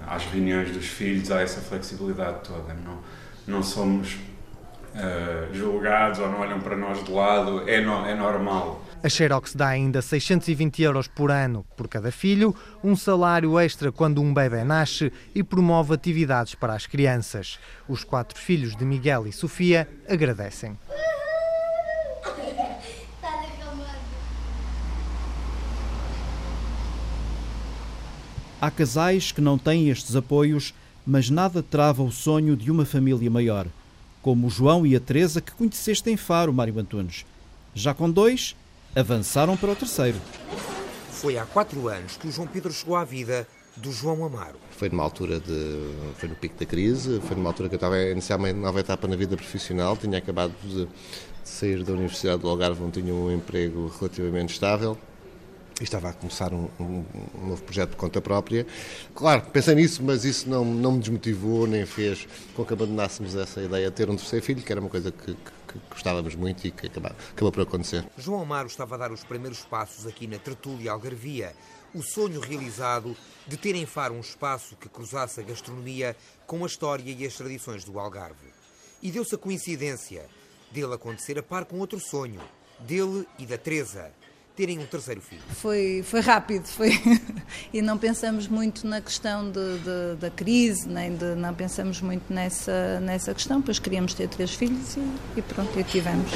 [0.08, 2.74] às reuniões dos filhos, há essa flexibilidade toda.
[2.74, 2.98] Não,
[3.46, 4.16] não somos
[4.96, 8.84] uh, julgados ou não olham para nós de lado, é, no, é normal.
[9.04, 14.22] A Xerox dá ainda 620 euros por ano por cada filho, um salário extra quando
[14.22, 17.58] um bebê nasce e promove atividades para as crianças.
[17.90, 20.78] Os quatro filhos de Miguel e Sofia agradecem.
[28.62, 33.32] Há casais que não têm estes apoios, mas nada trava o sonho de uma família
[33.32, 33.66] maior,
[34.22, 37.26] como o João e a Teresa que conheceste em Faro, Mário Antunes.
[37.74, 38.56] Já com dois,
[38.96, 40.18] avançaram para o terceiro.
[41.12, 44.58] Foi há quatro anos que o João Pedro chegou à vida do João Amaro.
[44.72, 45.94] Foi numa altura de.
[46.16, 48.80] foi no pico da crise, foi numa altura que eu estava a iniciar uma nova
[48.80, 50.90] etapa na vida profissional, tinha acabado de, de
[51.44, 54.98] sair da Universidade do Algarve, onde tinha um emprego relativamente estável
[55.82, 57.04] e estava a começar um, um,
[57.40, 58.68] um, novo projeto de conta própria.
[59.16, 63.62] Claro, pensei nisso, mas isso não, não me desmotivou nem fez com que abandonássemos essa
[63.62, 66.68] ideia de ter um terceiro filho, que era uma coisa que, que, que gostávamos muito
[66.68, 68.06] e que acabou, acabou por acontecer.
[68.16, 71.54] João Amaro estava a dar os primeiros passos aqui na Tertúlia Algarvia,
[71.96, 73.18] o sonho realizado
[73.48, 76.16] de ter em Faro um espaço que cruzasse a gastronomia
[76.46, 78.54] com a história e as tradições do Algarve.
[79.02, 80.28] E deu-se a coincidência
[80.72, 82.40] dele acontecer a par com outro sonho,
[82.80, 84.12] dele e da Teresa,
[84.56, 85.42] terem um terceiro filho?
[85.50, 86.92] Foi, foi rápido, foi
[87.74, 92.32] e não pensamos muito na questão de, de, da crise, nem de, não pensamos muito
[92.34, 96.32] nessa, nessa questão, pois queríamos ter três filhos e, e pronto, e tivemos.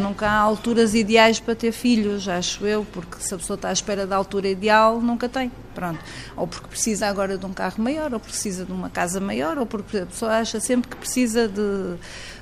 [0.00, 3.72] Nunca há alturas ideais para ter filhos, acho eu, porque se a pessoa está à
[3.72, 5.52] espera da altura ideal, nunca tem.
[5.74, 6.00] Pronto.
[6.36, 9.66] Ou porque precisa agora de um carro maior, ou precisa de uma casa maior, ou
[9.66, 11.96] porque a pessoa acha sempre que precisa de,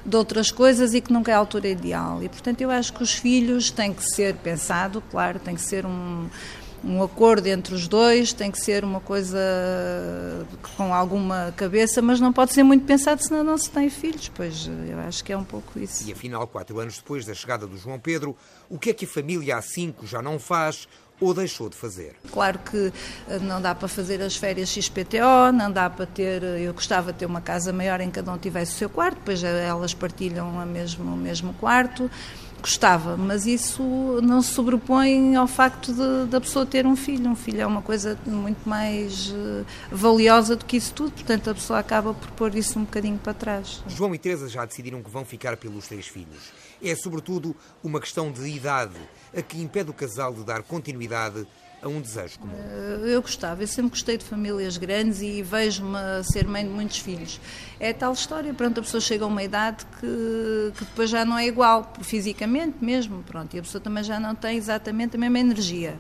[0.07, 2.23] de outras coisas e que nunca é a altura ideal.
[2.23, 5.85] E, portanto, eu acho que os filhos têm que ser pensado, claro, tem que ser
[5.85, 6.27] um,
[6.85, 9.39] um acordo entre os dois, tem que ser uma coisa
[10.77, 14.31] com alguma cabeça, mas não pode ser muito pensado, senão não se tem filhos.
[14.35, 16.09] Pois eu acho que é um pouco isso.
[16.09, 18.37] E afinal, quatro anos depois da chegada do João Pedro,
[18.69, 20.89] o que é que a família há cinco já não faz?
[21.21, 22.15] ou deixou de fazer?
[22.31, 22.93] Claro que
[23.29, 26.43] eh, não dá para fazer as férias XPTO, não dá para ter.
[26.43, 28.89] Eh, eu gostava de ter uma casa maior em que cada um tivesse o seu
[28.89, 32.11] quarto, depois eh, elas partilham a mesmo, o mesmo quarto
[32.61, 33.83] gostava, mas isso
[34.23, 37.31] não se sobrepõe ao facto de, da pessoa ter um filho.
[37.31, 41.55] Um filho é uma coisa muito mais uh, valiosa do que isso tudo, portanto a
[41.55, 43.83] pessoa acaba por pôr isso um bocadinho para trás.
[43.87, 46.53] João e Teresa já decidiram que vão ficar pelos três filhos.
[46.83, 48.99] É sobretudo uma questão de idade
[49.37, 51.47] a que impede o casal de dar continuidade
[51.83, 52.53] a um desejo comum?
[52.55, 56.99] Eh, eu gostava, eu sempre gostei de famílias grandes e vejo-me ser mãe de muitos
[56.99, 57.41] filhos.
[57.79, 61.39] É tal história, pronto, a pessoa chega a uma idade que, que depois já não
[61.39, 65.39] é igual, fisicamente mesmo, pronto, e a pessoa também já não tem exatamente a mesma
[65.39, 65.97] energia.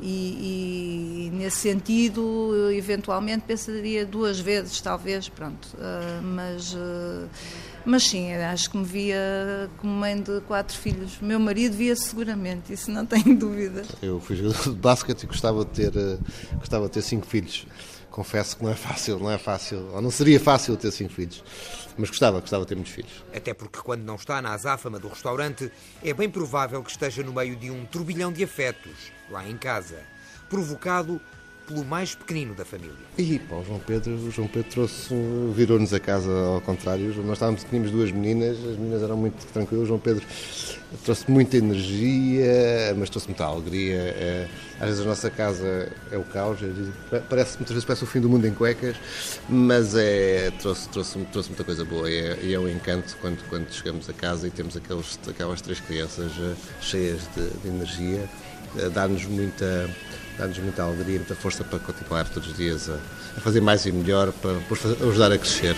[0.00, 5.66] E, e, nesse sentido, eventualmente pensaria duas vezes, talvez, pronto.
[5.74, 7.28] Uh, mas, uh,
[7.86, 11.18] mas sim, acho que me via como mãe de quatro filhos.
[11.20, 13.84] Meu marido via seguramente, isso não tenho dúvida.
[14.02, 16.18] Eu fui jogador de basquete e gostava de ter, uh,
[16.58, 17.64] gostava de ter cinco filhos.
[18.10, 21.44] Confesso que não é fácil, não é fácil, ou não seria fácil ter cinco filhos.
[21.96, 23.24] Mas gostava, gostava de ter muitos filhos.
[23.34, 25.70] Até porque quando não está na azáfama do restaurante,
[26.02, 30.00] é bem provável que esteja no meio de um turbilhão de afetos, lá em casa,
[30.48, 31.20] provocado
[31.66, 32.94] pelo mais pequenino da família.
[33.18, 35.14] E pá, o João Pedro, o João Pedro trouxe,
[35.54, 37.14] virou-nos a casa ao contrário.
[37.24, 39.84] Nós estávamos, tínhamos duas meninas, as meninas eram muito tranquilas.
[39.84, 40.24] O João Pedro
[41.04, 43.96] trouxe muita energia, mas trouxe muita alegria.
[43.96, 44.48] É,
[44.78, 46.58] às vezes a nossa casa é o caos,
[47.28, 48.96] parece, muitas vezes parece o fim do mundo em cuecas,
[49.48, 53.70] mas é, trouxe, trouxe, trouxe muita coisa boa e é, é um encanto quando, quando
[53.72, 58.28] chegamos a casa e temos aqueles, aquelas três crianças eh, cheias de, de energia,
[58.78, 59.88] eh, dá-nos muita
[60.38, 64.32] dá-nos muita alegria, muita força para continuar todos os dias a, fazer mais e melhor,
[64.32, 65.76] para, para ajudar a crescer.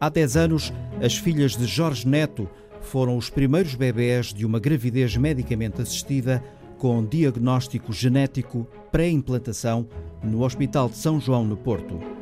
[0.00, 2.48] Há 10 anos, as filhas de Jorge Neto
[2.80, 6.42] foram os primeiros bebés de uma gravidez medicamente assistida
[6.78, 9.86] com diagnóstico genético pré-implantação
[10.22, 12.15] no Hospital de São João, no Porto.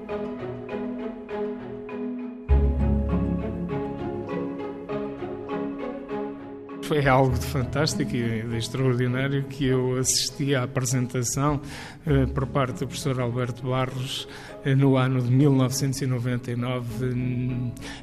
[6.95, 11.61] Foi algo de fantástico e de extraordinário que eu assisti à apresentação
[12.07, 14.29] eh, por parte do professor Alberto Barros
[14.65, 17.15] eh, no ano de 1999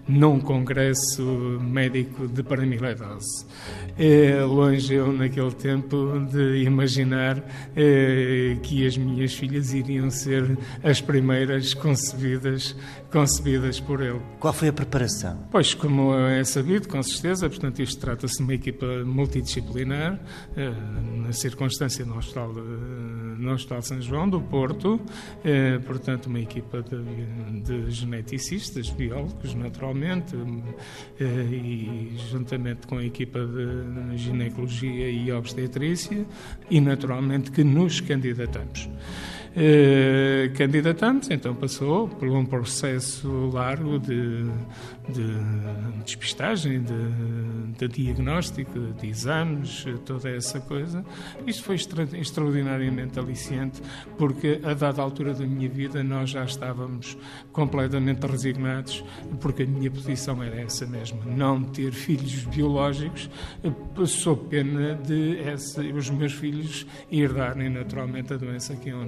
[0.08, 1.24] num congresso
[1.62, 3.46] médico de paramiledose.
[3.98, 7.44] É longe eu, naquele tempo, de imaginar
[7.76, 12.76] é, que as minhas filhas iriam ser as primeiras concebidas,
[13.12, 14.22] concebidas por ele.
[14.40, 15.48] Qual foi a preparação?
[15.50, 20.20] Pois, como é sabido, com certeza, portanto, isto trata-se de uma equipa multidisciplinar,
[20.56, 20.72] é,
[21.18, 25.00] na circunstância no Hospital, no Hospital São João do Porto,
[25.44, 30.36] é, portanto, uma equipa de, de geneticistas, biólogos, naturalmente,
[31.20, 36.26] e juntamente com a equipa de ginecologia e obstetrícia
[36.70, 38.90] e, naturalmente, que nos candidatamos.
[39.52, 44.46] Uh, candidatamos, então passou por um processo largo de,
[45.10, 51.04] de despistagem, de, de, diagnóstico, de exames, toda essa coisa.
[51.46, 53.82] Isto foi extra, extraordinariamente aliciante,
[54.18, 57.18] porque a dada altura da minha vida nós já estávamos
[57.52, 59.04] completamente resignados,
[59.40, 63.30] porque a minha posição era essa mesma, não ter filhos biológicos,
[64.06, 69.02] sob pena de essa, os meus filhos herdarem naturalmente a doença que eu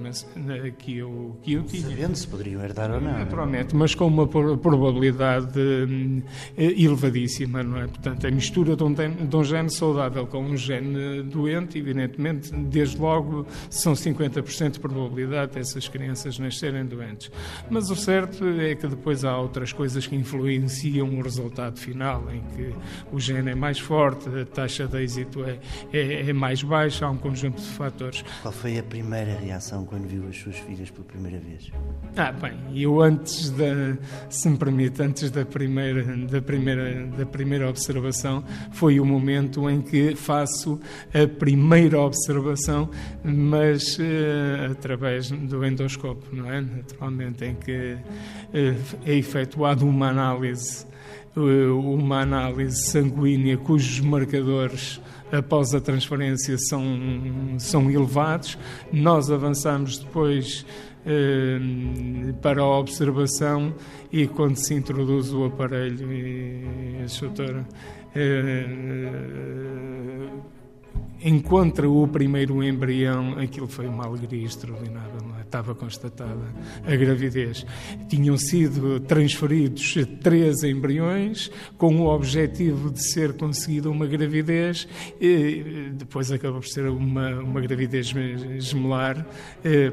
[0.78, 1.90] que eu, que eu tinha.
[1.90, 3.12] Sabendo se poderiam herdar ou não.
[3.12, 3.20] É?
[3.20, 6.22] Naturalmente, mas com uma probabilidade hum,
[6.58, 7.88] elevadíssima, não é?
[7.88, 12.98] Portanto, a mistura de um, de um gene saudável com um gene doente, evidentemente, desde
[12.98, 17.32] logo são 50% de probabilidade dessas crianças nascerem doentes.
[17.70, 22.42] Mas o certo é que depois há outras coisas que influenciam o resultado final, em
[22.56, 22.74] que
[23.12, 25.60] o gene é mais forte, a taxa de êxito é,
[25.92, 28.24] é, é mais baixa, há um conjunto de fatores.
[28.42, 31.72] Qual foi a primeira reação quando viu as suas filhas pela primeira vez?
[32.16, 33.98] Ah, bem, eu antes da,
[34.30, 39.82] se me permite, antes da primeira, da primeira, da primeira observação, foi o momento em
[39.82, 40.80] que faço
[41.14, 42.90] a primeira observação,
[43.24, 46.62] mas uh, através do endoscópio, não é?
[46.62, 50.86] Naturalmente, em que uh, é efetuada uma análise,
[51.36, 55.02] uh, uma análise sanguínea cujos marcadores
[55.34, 56.84] após a transferência são,
[57.58, 58.58] são elevados.
[58.92, 60.66] Nós avançamos depois
[61.06, 61.60] eh,
[62.42, 63.74] para a observação
[64.12, 67.68] e quando se introduz o aparelho e a doutora
[68.16, 68.68] eh,
[71.24, 75.23] encontra o primeiro embrião, aquilo foi uma alegria extraordinária.
[75.54, 76.42] Estava constatada
[76.84, 77.64] a gravidez.
[78.10, 84.88] Tinham sido transferidos três embriões com o objetivo de ser conseguida uma gravidez,
[85.22, 88.12] e depois acabou por ser uma, uma gravidez
[88.58, 89.28] gemelar,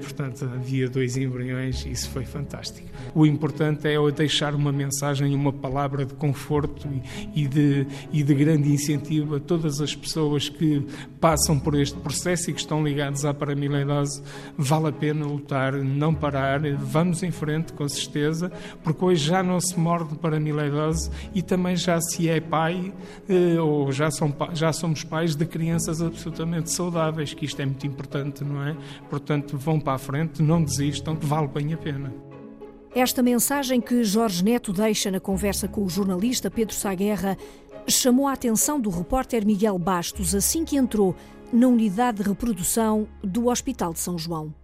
[0.00, 2.88] portanto havia dois embriões e isso foi fantástico.
[3.14, 6.88] O importante é deixar uma mensagem, uma palavra de conforto
[7.34, 10.86] e de, e de grande incentivo a todas as pessoas que
[11.20, 14.22] passam por este processo e que estão ligados à paramileidose.
[14.56, 15.49] Vale a pena lutar,
[15.84, 18.50] não parar, vamos em frente com certeza,
[18.82, 22.92] porque hoje já não se morre de paramileidose e também já se é pai
[23.28, 27.86] eh, ou já, são, já somos pais de crianças absolutamente saudáveis, que isto é muito
[27.86, 28.76] importante, não é?
[29.08, 32.12] Portanto, vão para a frente, não desistam, vale bem a pena.
[32.94, 37.36] Esta mensagem que Jorge Neto deixa na conversa com o jornalista Pedro Saguerra
[37.86, 41.14] chamou a atenção do repórter Miguel Bastos assim que entrou
[41.52, 44.54] na unidade de reprodução do Hospital de São João.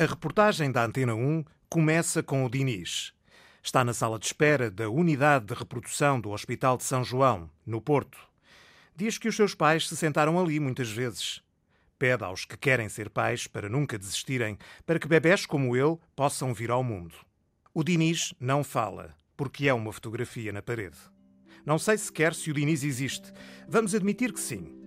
[0.00, 3.12] A reportagem da Antena 1 começa com o Diniz.
[3.60, 7.80] Está na sala de espera da unidade de reprodução do Hospital de São João, no
[7.80, 8.16] Porto.
[8.94, 11.42] Diz que os seus pais se sentaram ali muitas vezes.
[11.98, 14.56] Pede aos que querem ser pais para nunca desistirem,
[14.86, 17.16] para que bebés como ele possam vir ao mundo.
[17.74, 20.98] O Diniz não fala, porque é uma fotografia na parede.
[21.66, 23.32] Não sei sequer se o Diniz existe.
[23.68, 24.78] Vamos admitir que sim.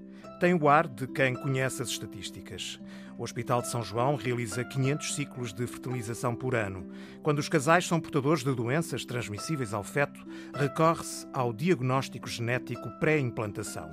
[0.42, 2.80] Tem o ar de quem conhece as estatísticas.
[3.16, 6.90] O Hospital de São João realiza 500 ciclos de fertilização por ano.
[7.22, 10.20] Quando os casais são portadores de doenças transmissíveis ao feto,
[10.56, 13.88] recorre-se ao diagnóstico genético pré-implantação.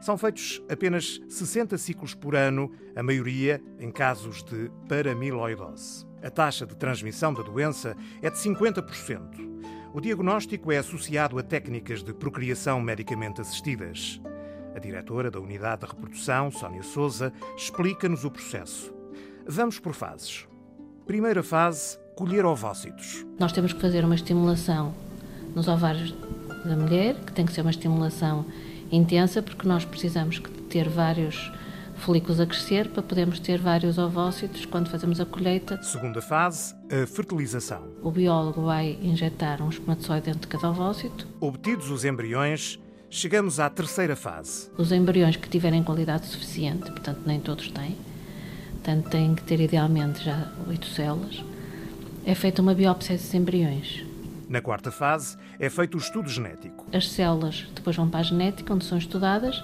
[0.00, 6.06] São feitos apenas 60 ciclos por ano, a maioria em casos de paramiloidose.
[6.22, 9.90] A taxa de transmissão da doença é de 50%.
[9.92, 14.18] O diagnóstico é associado a técnicas de procriação medicamente assistidas.
[14.74, 18.92] A diretora da Unidade de Reprodução, Sónia Souza, explica-nos o processo.
[19.46, 20.48] Vamos por fases.
[21.06, 23.24] Primeira fase: colher ovócitos.
[23.38, 24.92] Nós temos que fazer uma estimulação
[25.54, 26.12] nos ovários
[26.64, 28.44] da mulher, que tem que ser uma estimulação
[28.90, 31.52] intensa, porque nós precisamos ter vários
[31.96, 35.80] folículos a crescer para podermos ter vários ovócitos quando fazemos a colheita.
[35.82, 37.86] Segunda fase, a fertilização.
[38.02, 41.28] O biólogo vai injetar um espermatozoide dentro de cada ovócito.
[41.40, 42.78] Obtidos os embriões,
[43.14, 44.68] chegamos à terceira fase.
[44.76, 47.96] Os embriões que tiverem qualidade suficiente, portanto nem todos têm,
[48.72, 51.44] portanto têm que ter idealmente já oito células,
[52.26, 54.04] é feita uma biópsia desses embriões.
[54.48, 56.84] Na quarta fase, é feito o estudo genético.
[56.92, 59.62] As células depois vão para a genética, onde são estudadas,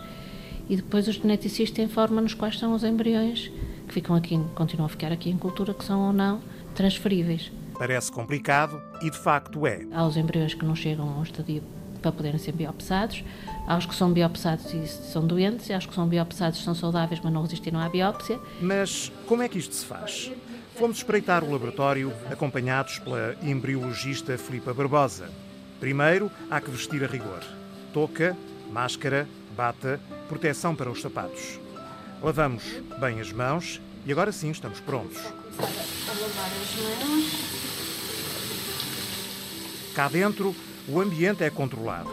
[0.68, 3.50] e depois o geneticista informa-nos quais são os embriões
[3.88, 6.40] que ficam aqui, continuam a ficar aqui em cultura, que são ou não
[6.76, 7.50] transferíveis.
[7.76, 9.84] Parece complicado e de facto é.
[9.90, 11.64] Há os embriões que não chegam a um estadio
[12.00, 13.24] para poderem ser biopsados,
[13.66, 16.74] há os que são biopsados e são doentes, e há os que são biopsados são
[16.74, 18.40] saudáveis, mas não resistiram à biópsia.
[18.60, 20.32] Mas como é que isto se faz?
[20.76, 25.28] Fomos espreitar o laboratório acompanhados pela embriologista Filipa Barbosa.
[25.78, 27.42] Primeiro, há que vestir a rigor.
[27.92, 28.36] Touca,
[28.70, 31.58] máscara, bata, proteção para os sapatos.
[32.22, 32.62] Lavamos
[32.98, 35.20] bem as mãos e agora sim estamos prontos.
[39.94, 40.54] Cá dentro,
[40.88, 42.10] o ambiente é controlado.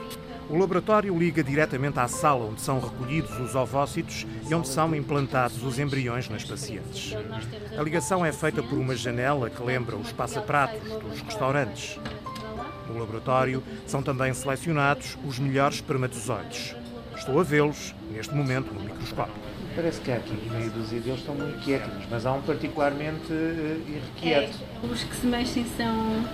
[0.49, 5.62] O laboratório liga diretamente à sala onde são recolhidos os ovócitos e onde são implantados
[5.62, 7.13] os embriões nas pacientes.
[7.77, 11.99] A ligação é feita por uma janela que lembra os passapratos dos restaurantes.
[12.88, 16.75] No laboratório são também selecionados os melhores espermatozoides.
[17.17, 19.36] Estou a vê-los, neste momento, no microscópio.
[19.77, 23.81] Parece que há aqui meio dúzia deles estão muito quietinhos, mas há um particularmente uh,
[23.87, 24.57] irrequieto.
[24.83, 26.25] É, os que se mexem são,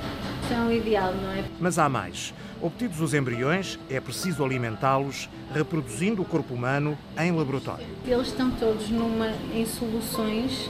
[0.47, 1.43] são ideal, não é?
[1.59, 2.33] Mas há mais.
[2.61, 7.85] Obtidos os embriões, é preciso alimentá-los, reproduzindo o corpo humano em laboratório.
[8.07, 10.69] Eles estão todos numa, em soluções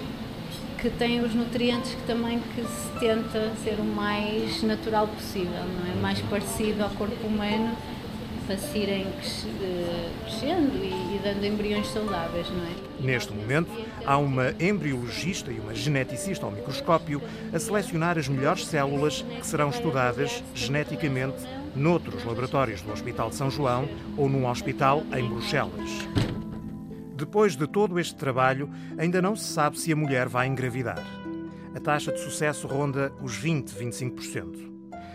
[0.79, 5.91] que têm os nutrientes que também que se tenta ser o mais natural possível, não
[5.91, 6.01] é?
[6.01, 7.77] Mais parecido ao corpo humano
[8.45, 12.73] para irem eh, crescendo e, dando embriões saudáveis, não é?
[12.99, 13.69] Neste momento,
[14.05, 17.21] há uma embriologista e uma geneticista ao microscópio
[17.53, 21.37] a selecionar as melhores células que serão estudadas geneticamente
[21.75, 25.89] noutros laboratórios do Hospital de São João ou num hospital em Bruxelas.
[27.15, 31.03] Depois de todo este trabalho, ainda não se sabe se a mulher vai engravidar.
[31.75, 34.72] A taxa de sucesso ronda os 20, 25%.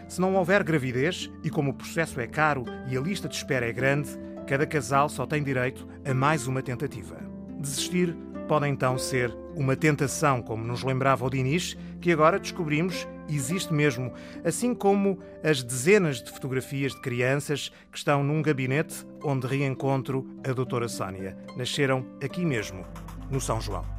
[0.09, 3.69] Se não houver gravidez, e como o processo é caro e a lista de espera
[3.69, 4.09] é grande,
[4.47, 7.19] cada casal só tem direito a mais uma tentativa.
[7.61, 8.17] Desistir
[8.49, 14.11] pode então ser uma tentação, como nos lembrava o Diniz, que agora descobrimos existe mesmo,
[14.43, 20.53] assim como as dezenas de fotografias de crianças que estão num gabinete onde reencontro a
[20.55, 21.37] doutora Sónia.
[21.55, 22.87] Nasceram aqui mesmo,
[23.31, 23.98] no São João.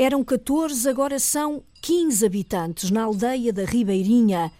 [0.00, 4.52] Eram 14, agora são 15 habitantes na aldeia da Ribeirinha.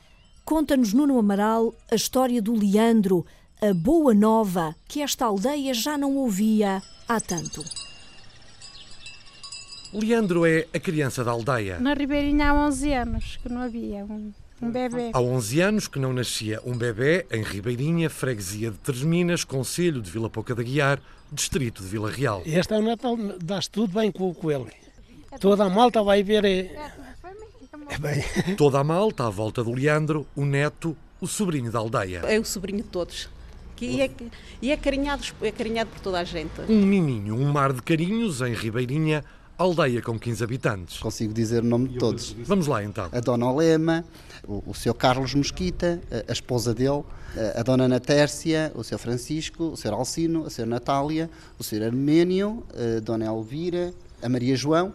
[0.45, 3.25] Conta-nos Nuno Amaral a história do Leandro,
[3.63, 7.63] a boa nova que esta aldeia já não ouvia há tanto.
[9.95, 11.79] Leandro é a criança da aldeia.
[11.79, 15.13] Na Ribeirinha há 11 anos que não havia um, um bebê.
[15.13, 20.11] Há 11 anos que não nascia um bebê em Ribeirinha, freguesia de Três Conselho de
[20.11, 22.43] Vila Pouca da Guiar, distrito de Vila Real.
[22.45, 24.67] Este é o Natal, dá-se tudo bem com, com ele.
[25.41, 26.45] Toda a malta vai ver.
[26.45, 26.93] É,
[27.89, 28.57] é bem.
[28.57, 32.21] Toda a malta à volta do Leandro, o neto, o sobrinho da aldeia.
[32.25, 33.29] É o sobrinho de todos.
[33.81, 34.11] E é,
[34.61, 36.51] e é, carinhado, é carinhado por toda a gente.
[36.69, 39.25] Um miminho, um mar de carinhos em Ribeirinha,
[39.57, 40.99] aldeia com 15 habitantes.
[40.99, 42.35] Consigo dizer o nome de todos.
[42.45, 43.09] Vamos lá então.
[43.13, 44.05] A Dona Olema,
[44.47, 44.95] o, o Sr.
[44.95, 47.05] Carlos Mosquita, a, a, esposa dele,
[47.55, 48.99] a, a Dona Natércia, o Sr.
[48.99, 49.93] Francisco, o Sr.
[49.93, 50.67] Alcino, a Sra.
[50.67, 51.85] Natália, o Sr.
[51.85, 54.93] Arménio, a Dona Elvira, a Maria João,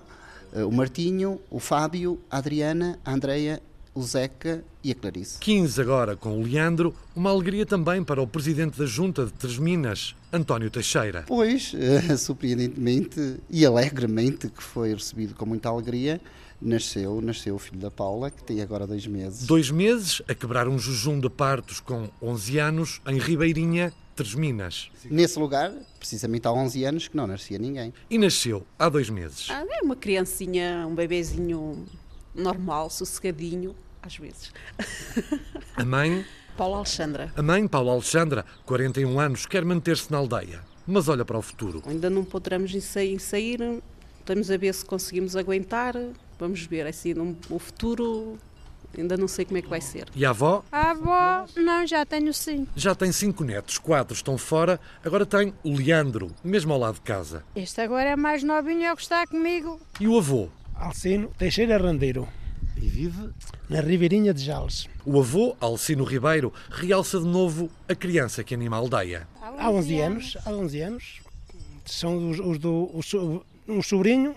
[0.61, 3.61] o Martinho, o Fábio, a Adriana, a Andreia,
[3.95, 5.37] o Zeca e a Clarice.
[5.39, 9.57] 15 agora com o Leandro, uma alegria também para o presidente da Junta de Três
[9.57, 11.23] Minas, António Teixeira.
[11.27, 16.19] Pois, uh, surpreendentemente e alegremente, que foi recebido com muita alegria,
[16.59, 19.45] nasceu, nasceu o filho da Paula, que tem agora dois meses.
[19.45, 24.91] Dois meses a quebrar um jejum de partos com 11 anos em Ribeirinha, Três Minas.
[25.05, 27.93] Nesse lugar, precisamente há 11 anos, que não nascia ninguém.
[28.09, 29.47] E nasceu há dois meses.
[29.49, 31.85] Ah, é uma criancinha, um bebezinho
[32.35, 34.51] normal, sossegadinho, às vezes.
[35.75, 36.23] A mãe?
[36.55, 37.33] Paula Alexandra.
[37.35, 41.81] A mãe, Paula Alexandra, 41 anos, quer manter-se na aldeia, mas olha para o futuro.
[41.87, 43.81] Ainda não poderemos sair, sair,
[44.19, 45.95] estamos a ver se conseguimos aguentar,
[46.37, 48.37] vamos ver, assim, no, o futuro
[48.97, 50.07] Ainda não sei como é que vai ser.
[50.15, 50.63] E a avó?
[50.71, 52.71] A avó, não, já tenho cinco.
[52.75, 57.01] Já tem cinco netos, quatro estão fora, agora tem o Leandro, mesmo ao lado de
[57.01, 57.43] casa.
[57.55, 59.79] Este agora é mais novinho, é o que está comigo.
[59.99, 60.49] E o avô?
[60.75, 62.27] Alcino Teixeira Randeiro.
[62.77, 63.29] E vive
[63.69, 64.87] na Ribeirinha de Jales.
[65.05, 69.27] O avô, Alcino Ribeiro, realça de novo a criança que anima a aldeia.
[69.41, 71.21] Há 11 anos, há 11 anos.
[71.85, 73.13] São os, os do, os,
[73.67, 74.35] um sobrinho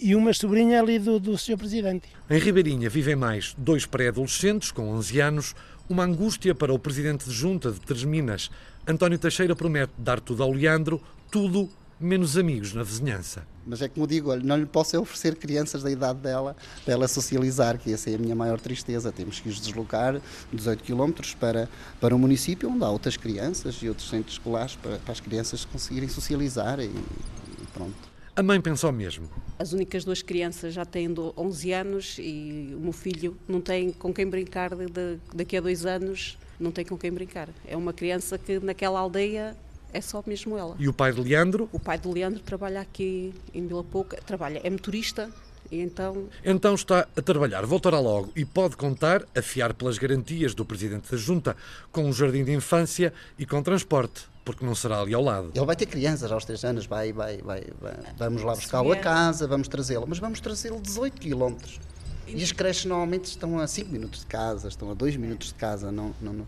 [0.00, 1.56] e uma sobrinha ali do, do Sr.
[1.56, 2.08] Presidente.
[2.28, 5.54] Em Ribeirinha vivem mais dois pré-adolescentes com 11 anos,
[5.88, 8.50] uma angústia para o Presidente de Junta de Três Minas.
[8.86, 11.68] António Teixeira promete dar tudo ao Leandro, tudo
[11.98, 13.42] menos amigos na vizinhança.
[13.66, 17.78] Mas é como digo, não lhe posso oferecer crianças da idade dela para ela socializar,
[17.78, 19.10] que essa é a minha maior tristeza.
[19.10, 20.20] Temos que os deslocar
[20.52, 21.68] 18 km para,
[22.00, 25.64] para um município onde há outras crianças e outros centros escolares para, para as crianças
[25.64, 28.05] conseguirem socializar e, e pronto.
[28.36, 29.30] A mãe pensou mesmo.
[29.58, 34.12] As únicas duas crianças já têm 11 anos e o meu filho não tem com
[34.12, 37.48] quem brincar de, daqui a dois anos, não tem com quem brincar.
[37.66, 39.56] É uma criança que naquela aldeia
[39.90, 40.76] é só mesmo ela.
[40.78, 41.66] E o pai de Leandro?
[41.72, 45.30] O pai de Leandro trabalha aqui em Vila Pouca, trabalha, é motorista,
[45.72, 46.28] e então...
[46.44, 51.10] Então está a trabalhar, voltará logo e pode contar, a fiar pelas garantias do Presidente
[51.10, 51.56] da Junta,
[51.90, 55.50] com um jardim de infância e com transporte, porque não será ali ao lado.
[55.52, 57.96] Ele vai ter crianças aos 3 anos, vai, vai, vai, vai.
[58.16, 61.80] vamos lá buscá-lo a casa, vamos trazê-lo, mas vamos trazê-lo 18 quilómetros.
[62.28, 65.54] E as creches normalmente estão a 5 minutos de casa, estão a 2 minutos de
[65.54, 66.14] casa, não...
[66.22, 66.46] não, não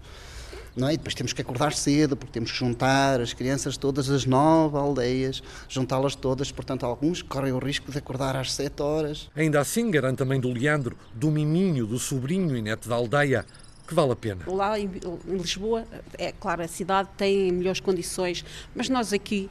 [0.76, 0.94] não é?
[0.94, 4.76] E depois temos que acordar cedo, porque temos que juntar as crianças todas as nove
[4.76, 9.28] aldeias, juntá-las todas, portanto, alguns correm o risco de acordar às sete horas.
[9.34, 13.44] Ainda assim, garante também do Leandro, do Miminho, do sobrinho e neto da aldeia,
[13.88, 14.42] que vale a pena.
[14.46, 14.90] Lá em,
[15.26, 15.86] Lisboa,
[16.18, 19.48] é claro, a cidade tem melhores condições, mas nós aqui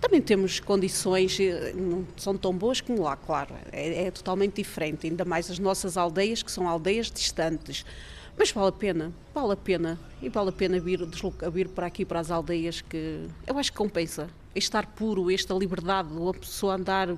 [0.00, 5.06] também temos condições, eh, não são tão boas como lá, claro, é, é totalmente diferente,
[5.06, 7.84] ainda mais as nossas aldeias, que são aldeias distantes.
[8.36, 9.98] Mas vale a pena, vale a pena.
[10.22, 11.00] E vale a pena vir,
[11.52, 14.30] vir para aqui, para as aldeias, que eu acho que compensa.
[14.54, 17.16] Estar puro, esta liberdade, uma pessoa andar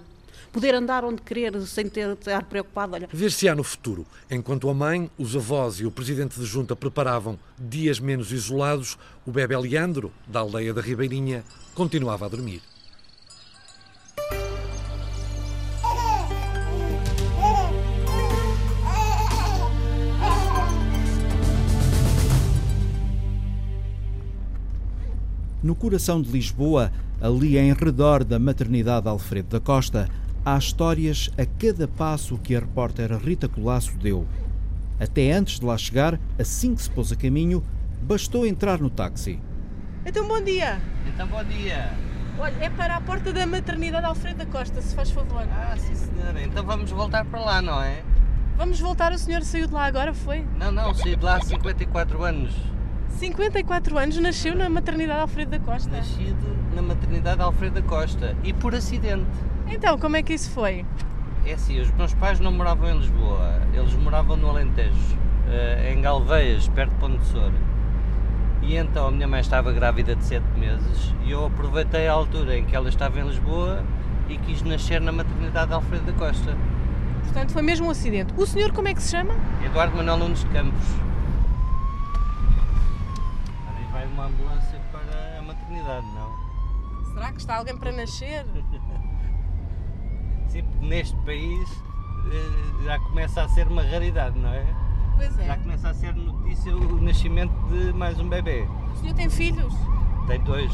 [0.53, 2.95] poder andar onde querer sem ter estar preocupado.
[2.95, 3.09] Olha.
[3.11, 6.77] Ver se há no futuro, enquanto a mãe, os avós e o presidente de junta
[6.77, 11.43] preparavam dias menos isolados, o bebê Leandro, da aldeia da Ribeirinha,
[11.75, 12.61] continuava a dormir.
[25.63, 26.91] No coração de Lisboa,
[27.21, 30.09] ali em redor da maternidade Alfredo da Costa,
[30.45, 34.27] há histórias a cada passo que a repórter Rita Colasso deu.
[34.99, 37.63] Até antes de lá chegar, assim que se pôs a caminho,
[38.03, 39.39] bastou entrar no táxi.
[40.05, 40.81] Então, bom dia.
[41.07, 41.93] Então, bom dia.
[42.39, 45.47] Olha, é para a porta da maternidade Alfredo da Costa, se faz favor.
[45.53, 46.43] Ah, sim, senhora.
[46.43, 48.03] Então vamos voltar para lá, não é?
[48.57, 50.45] Vamos voltar, o senhor saiu de lá agora, foi?
[50.59, 52.55] Não, não, saiu de lá há 54 anos.
[53.19, 55.91] 54 anos, nasceu na maternidade Alfredo da Costa.
[55.91, 59.27] Nascido na maternidade Alfredo da Costa e por acidente.
[59.69, 60.85] Então, como é que isso foi?
[61.47, 66.01] É assim, os meus pais não moravam em Lisboa, eles moravam no Alentejo, eh, em
[66.01, 67.73] Galveias, perto de Ponte de Soura.
[68.63, 72.57] E então a minha mãe estava grávida de 7 meses e eu aproveitei a altura
[72.57, 73.85] em que ela estava em Lisboa
[74.29, 76.57] e quis nascer na maternidade de Alfredo da Costa.
[77.25, 78.33] Portanto, foi mesmo um acidente.
[78.37, 79.35] O senhor como é que se chama?
[79.65, 80.87] Eduardo Manuel Nunes de Campos.
[83.77, 87.13] Aí vai uma ambulância para a maternidade, não?
[87.13, 88.47] Será que está alguém para nascer?
[90.49, 91.83] Sim, neste país
[92.31, 94.65] eh, já começa a ser uma raridade, não é?
[95.17, 95.47] Pois é.
[95.47, 98.67] Já começa a ser notícia o nascimento de mais um bebê.
[98.95, 99.75] O senhor tem filhos?
[100.27, 100.73] Tem dois.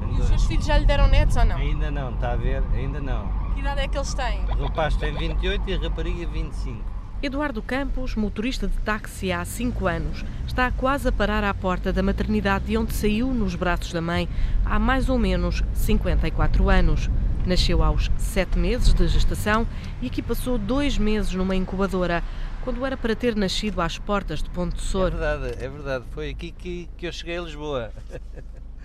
[0.00, 0.28] Tem E os dois.
[0.28, 1.56] seus filhos já lhe deram netos ou não?
[1.56, 2.62] Ainda não, está a ver?
[2.72, 3.28] Ainda não.
[3.54, 4.44] Que idade é que eles têm?
[4.58, 6.82] O rapaz tem 28 e a rapariga 25.
[7.22, 12.02] Eduardo Campos, motorista de táxi há 5 anos, está quase a parar à porta da
[12.02, 14.26] maternidade de onde saiu nos braços da mãe
[14.64, 17.10] há mais ou menos 54 anos.
[17.46, 19.66] Nasceu aos 7 meses de gestação
[20.00, 22.22] e aqui passou dois meses numa incubadora,
[22.62, 25.10] quando era para ter nascido às portas de Ponte de É Sor.
[25.10, 26.04] verdade, é verdade.
[26.12, 27.90] Foi aqui que, que eu cheguei a Lisboa.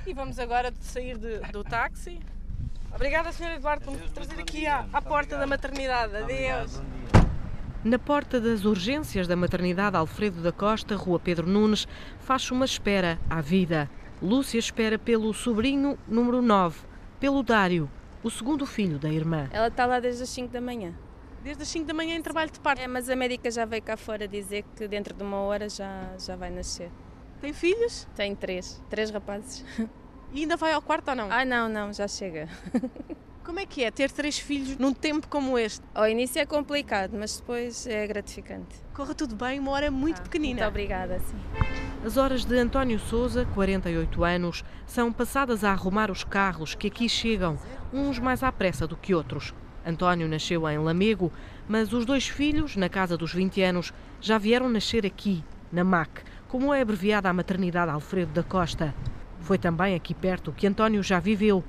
[0.05, 2.19] E vamos agora sair de- do táxi.
[2.93, 3.55] Obrigada, Sr.
[3.57, 6.15] Eduardo, por me trazer aqui à, à porta da maternidade.
[6.15, 6.81] Adeus.
[7.85, 11.87] Na porta das urgências da maternidade Alfredo da Costa, Rua Pedro Nunes,
[12.19, 13.87] faz uma espera à vida.
[14.19, 16.79] Lúcia espera pelo sobrinho número 9,
[17.19, 17.87] pelo Dário,
[18.23, 19.47] o segundo filho da irmã.
[19.51, 20.95] Ela está lá desde as 5 da manhã.
[21.43, 22.81] Desde as 5 da manhã em trabalho de parto.
[22.81, 26.09] É, mas a médica já veio cá fora dizer que dentro de uma hora já,
[26.17, 26.89] já vai nascer.
[27.39, 28.07] Tem filhos?
[28.15, 28.81] Tem três.
[28.89, 29.63] Três rapazes.
[30.33, 31.31] E ainda vai ao quarto ou não?
[31.31, 32.49] Ah, não, não, já chega.
[33.45, 35.85] Como é que é ter três filhos num tempo como este?
[35.93, 38.75] Ao início é complicado, mas depois é gratificante.
[38.91, 40.61] Corra tudo bem, uma hora muito pequenina.
[40.61, 41.37] Muito obrigada, sim.
[42.03, 47.07] As horas de António Souza, 48 anos, são passadas a arrumar os carros que aqui
[47.07, 47.59] chegam,
[47.93, 49.53] uns mais à pressa do que outros.
[49.85, 51.31] António nasceu em Lamego,
[51.67, 56.23] mas os dois filhos, na casa dos 20 anos, já vieram nascer aqui, na MAC,
[56.47, 58.95] como é abreviada a maternidade Alfredo da Costa.
[59.39, 61.63] Foi também aqui perto que António já viveu,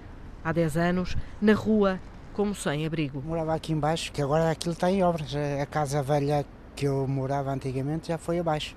[0.46, 1.98] há 10 anos, na rua,
[2.32, 3.20] como sem abrigo.
[3.20, 5.34] Morava aqui embaixo, que agora aquilo está em obras.
[5.60, 8.76] A casa velha que eu morava antigamente já foi abaixo.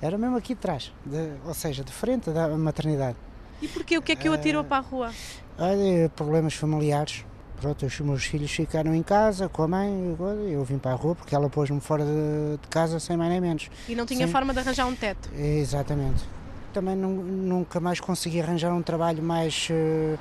[0.00, 3.16] Era mesmo aqui atrás, de- ou seja, de frente da maternidade.
[3.60, 3.98] E porquê?
[3.98, 5.10] O que é que o atirou para a rua?
[5.58, 7.24] Olha, problemas familiares.
[7.60, 10.16] Pronto, os meus filhos ficaram em casa com a mãe,
[10.50, 13.38] eu vim para a rua porque ela pôs-me fora de, de casa sem mais nem
[13.40, 13.68] menos.
[13.86, 14.32] E não tinha Sim.
[14.32, 15.28] forma de arranjar um teto.
[15.34, 16.24] Exatamente.
[16.72, 20.16] Também nu- nunca mais consegui arranjar um trabalho mais, eh,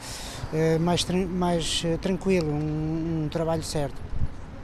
[0.52, 4.02] eh, mais, mais eh, tranquilo, um, um trabalho certo.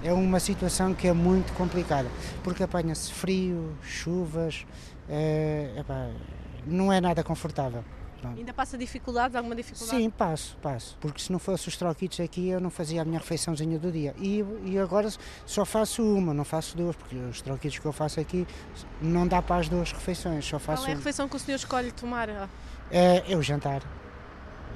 [0.03, 2.09] É uma situação que é muito complicada,
[2.43, 4.65] porque apanha-se frio, chuvas,
[5.07, 6.09] eh, epá,
[6.65, 7.83] não é nada confortável.
[8.37, 9.35] Ainda passa dificuldades?
[9.35, 9.97] Alguma dificuldade?
[9.97, 10.97] Sim, passo, passo.
[10.99, 14.13] Porque se não fosse os troquitos aqui, eu não fazia a minha refeiçãozinha do dia.
[14.17, 15.09] E, e agora
[15.45, 18.47] só faço uma, não faço duas, porque os troquitos que eu faço aqui
[19.01, 21.57] não dá para as duas refeições, só faço Qual é a refeição que o senhor
[21.57, 22.29] escolhe tomar?
[22.91, 23.81] É, é o jantar.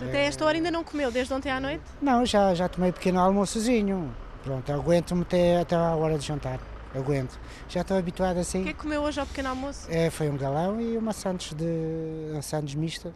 [0.01, 1.83] Até esta hora ainda não comeu, desde ontem à noite?
[2.01, 4.15] Não, já, já tomei pequeno almoçozinho.
[4.43, 6.59] Pronto, aguento-me até, até a hora de jantar.
[6.95, 7.39] Aguento.
[7.67, 8.63] Já estou habituado O assim.
[8.63, 9.85] que é que comeu hoje ao pequeno almoço?
[9.91, 13.13] É, foi um galão e uma sandes de uma sandes mista.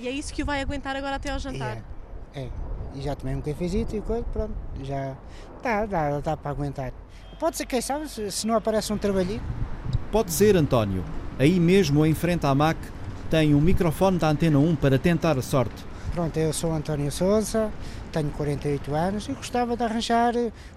[0.00, 1.84] E é isso que o vai aguentar agora até ao jantar?
[2.34, 2.48] É.
[2.94, 4.54] E já tomei um cafezito e coisa, pronto.
[4.82, 5.14] Já
[5.62, 6.90] dá, dá, dá para aguentar.
[7.38, 9.42] Pode ser, quem sabe, se, se não aparece um trabalhinho.
[10.10, 11.04] Pode ser, António.
[11.38, 12.78] Aí mesmo em frente à MAC
[13.28, 15.84] tem um microfone da Antena 1 para tentar a sorte.
[16.12, 17.70] Pronto, eu sou António Souza,
[18.10, 20.32] tenho 48 anos e gostava de arranjar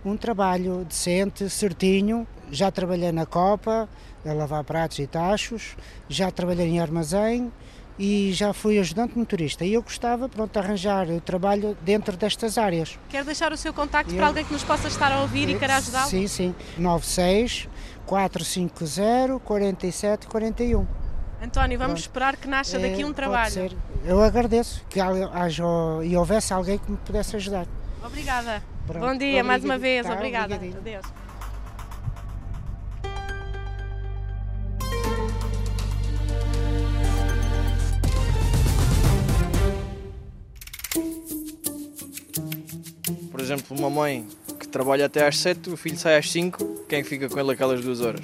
[0.05, 2.27] um trabalho decente, certinho.
[2.51, 3.87] Já trabalhei na Copa,
[4.25, 5.75] a lavar pratos e tachos,
[6.07, 7.51] já trabalhei em armazém
[7.97, 9.63] e já fui ajudante motorista.
[9.65, 12.97] E eu gostava, pronto, de arranjar trabalho dentro destas áreas.
[13.09, 15.55] Quer deixar o seu contacto Eu- para alguém que nos possa estar a ouvir e
[15.57, 16.09] queira ajudá-lo?
[16.09, 16.55] Sim, sim.
[16.77, 17.67] 96
[18.05, 20.85] 450 47 41.
[21.41, 21.97] António, vamos Pronto.
[21.99, 23.69] esperar que nasça daqui É, um trabalho.
[24.05, 25.63] Eu agradeço que haja
[26.03, 27.67] e houvesse alguém que me pudesse ajudar.
[28.03, 28.63] Obrigada.
[28.87, 30.05] Pronto, Bom dia, mais uma vez.
[30.05, 30.55] Tá, Obrigada.
[30.55, 30.77] obrigadinho.
[30.77, 31.05] Adeus.
[43.53, 44.27] Exemplo, uma mãe
[44.59, 47.81] que trabalha até às 7, o filho sai às 5, quem fica com ele aquelas
[47.81, 48.21] duas horas?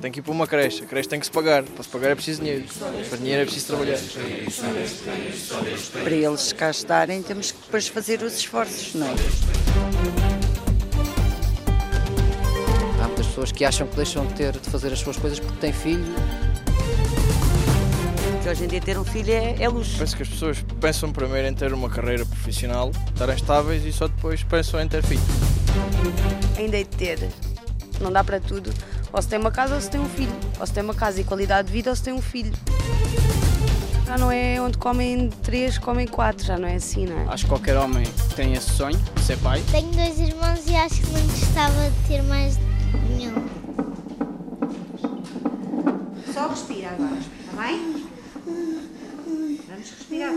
[0.00, 2.10] Tem que ir para uma creche, a creche tem que se pagar, para se pagar
[2.10, 2.64] é preciso dinheiro,
[3.08, 3.98] para dinheiro é preciso trabalhar.
[6.02, 9.14] Para eles cá estarem, temos que depois fazer os esforços, não é?
[13.02, 15.58] Há muitas pessoas que acham que deixam de ter de fazer as suas coisas porque
[15.58, 16.04] têm filho.
[18.44, 19.96] Que hoje em dia ter um filho é, é luxo.
[19.96, 24.06] Penso que as pessoas pensam primeiro em ter uma carreira profissional, estarem estáveis e só
[24.06, 25.22] depois pensam em ter filho.
[26.58, 27.26] Ainda é de ter.
[28.02, 28.70] Não dá para tudo.
[29.10, 30.36] Ou se tem uma casa ou se tem um filho.
[30.60, 32.52] Ou se tem uma casa e qualidade de vida ou se tem um filho.
[34.04, 37.24] Já não é onde comem três, comem quatro, já não é assim, não é?
[37.32, 38.04] Acho que qualquer homem
[38.36, 39.62] tem esse sonho de ser pai.
[39.70, 42.58] Tenho dois irmãos e acho que não gostava de ter mais
[43.08, 43.48] nenhum.
[46.34, 48.03] Só respira agora, está bem?
[49.74, 50.32] Vamos respirar.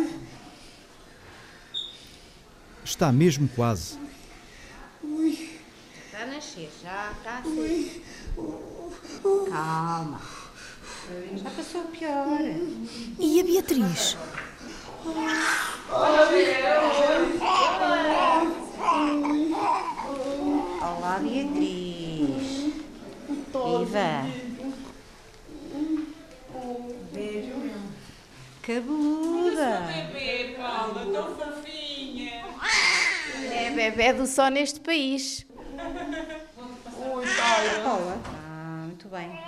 [2.84, 4.00] Está mesmo quase.
[6.06, 8.04] Está a nascer, já está a ser.
[9.52, 10.20] Calma.
[11.36, 12.40] Já passou o pior.
[13.20, 14.18] E a Beatriz?
[20.82, 22.74] Olá, Beatriz.
[23.54, 24.48] Viva.
[28.68, 29.27] Cabeluda.
[29.70, 32.46] Bebê, Paula, tão fofinha.
[33.52, 35.46] É bebê do só neste país.
[37.14, 37.26] Oi,
[37.84, 38.22] Paula.
[38.26, 39.40] Ah, muito bem.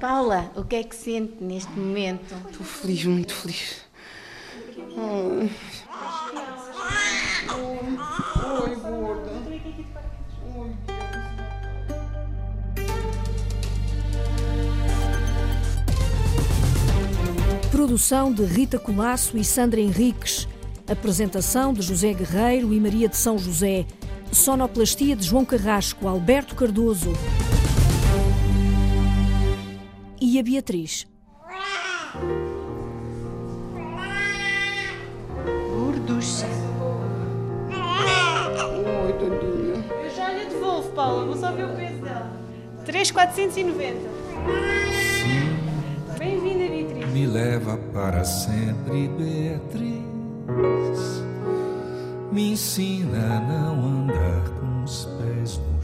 [0.00, 2.34] Paula, o que é que sente neste momento?
[2.50, 3.86] Estou feliz, muito feliz.
[4.96, 5.50] Oi,
[17.86, 20.48] Produção de Rita Colasso e Sandra Henriques.
[20.88, 23.86] Apresentação de José Guerreiro e Maria de São José.
[24.32, 27.12] Sonoplastia de João Carrasco, Alberto Cardoso.
[30.20, 31.06] E a Beatriz.
[35.70, 36.48] Gorducha.
[37.70, 39.84] Oi, tadinha.
[40.02, 42.36] Eu já lhe devolvo, Paula, vou só ver o peso dela.
[42.84, 43.96] 3,490.
[46.18, 46.65] Bem-vinda, Beatriz
[47.16, 50.04] me leva para sempre, Beatriz.
[52.30, 55.75] Me ensina a não andar com os pés no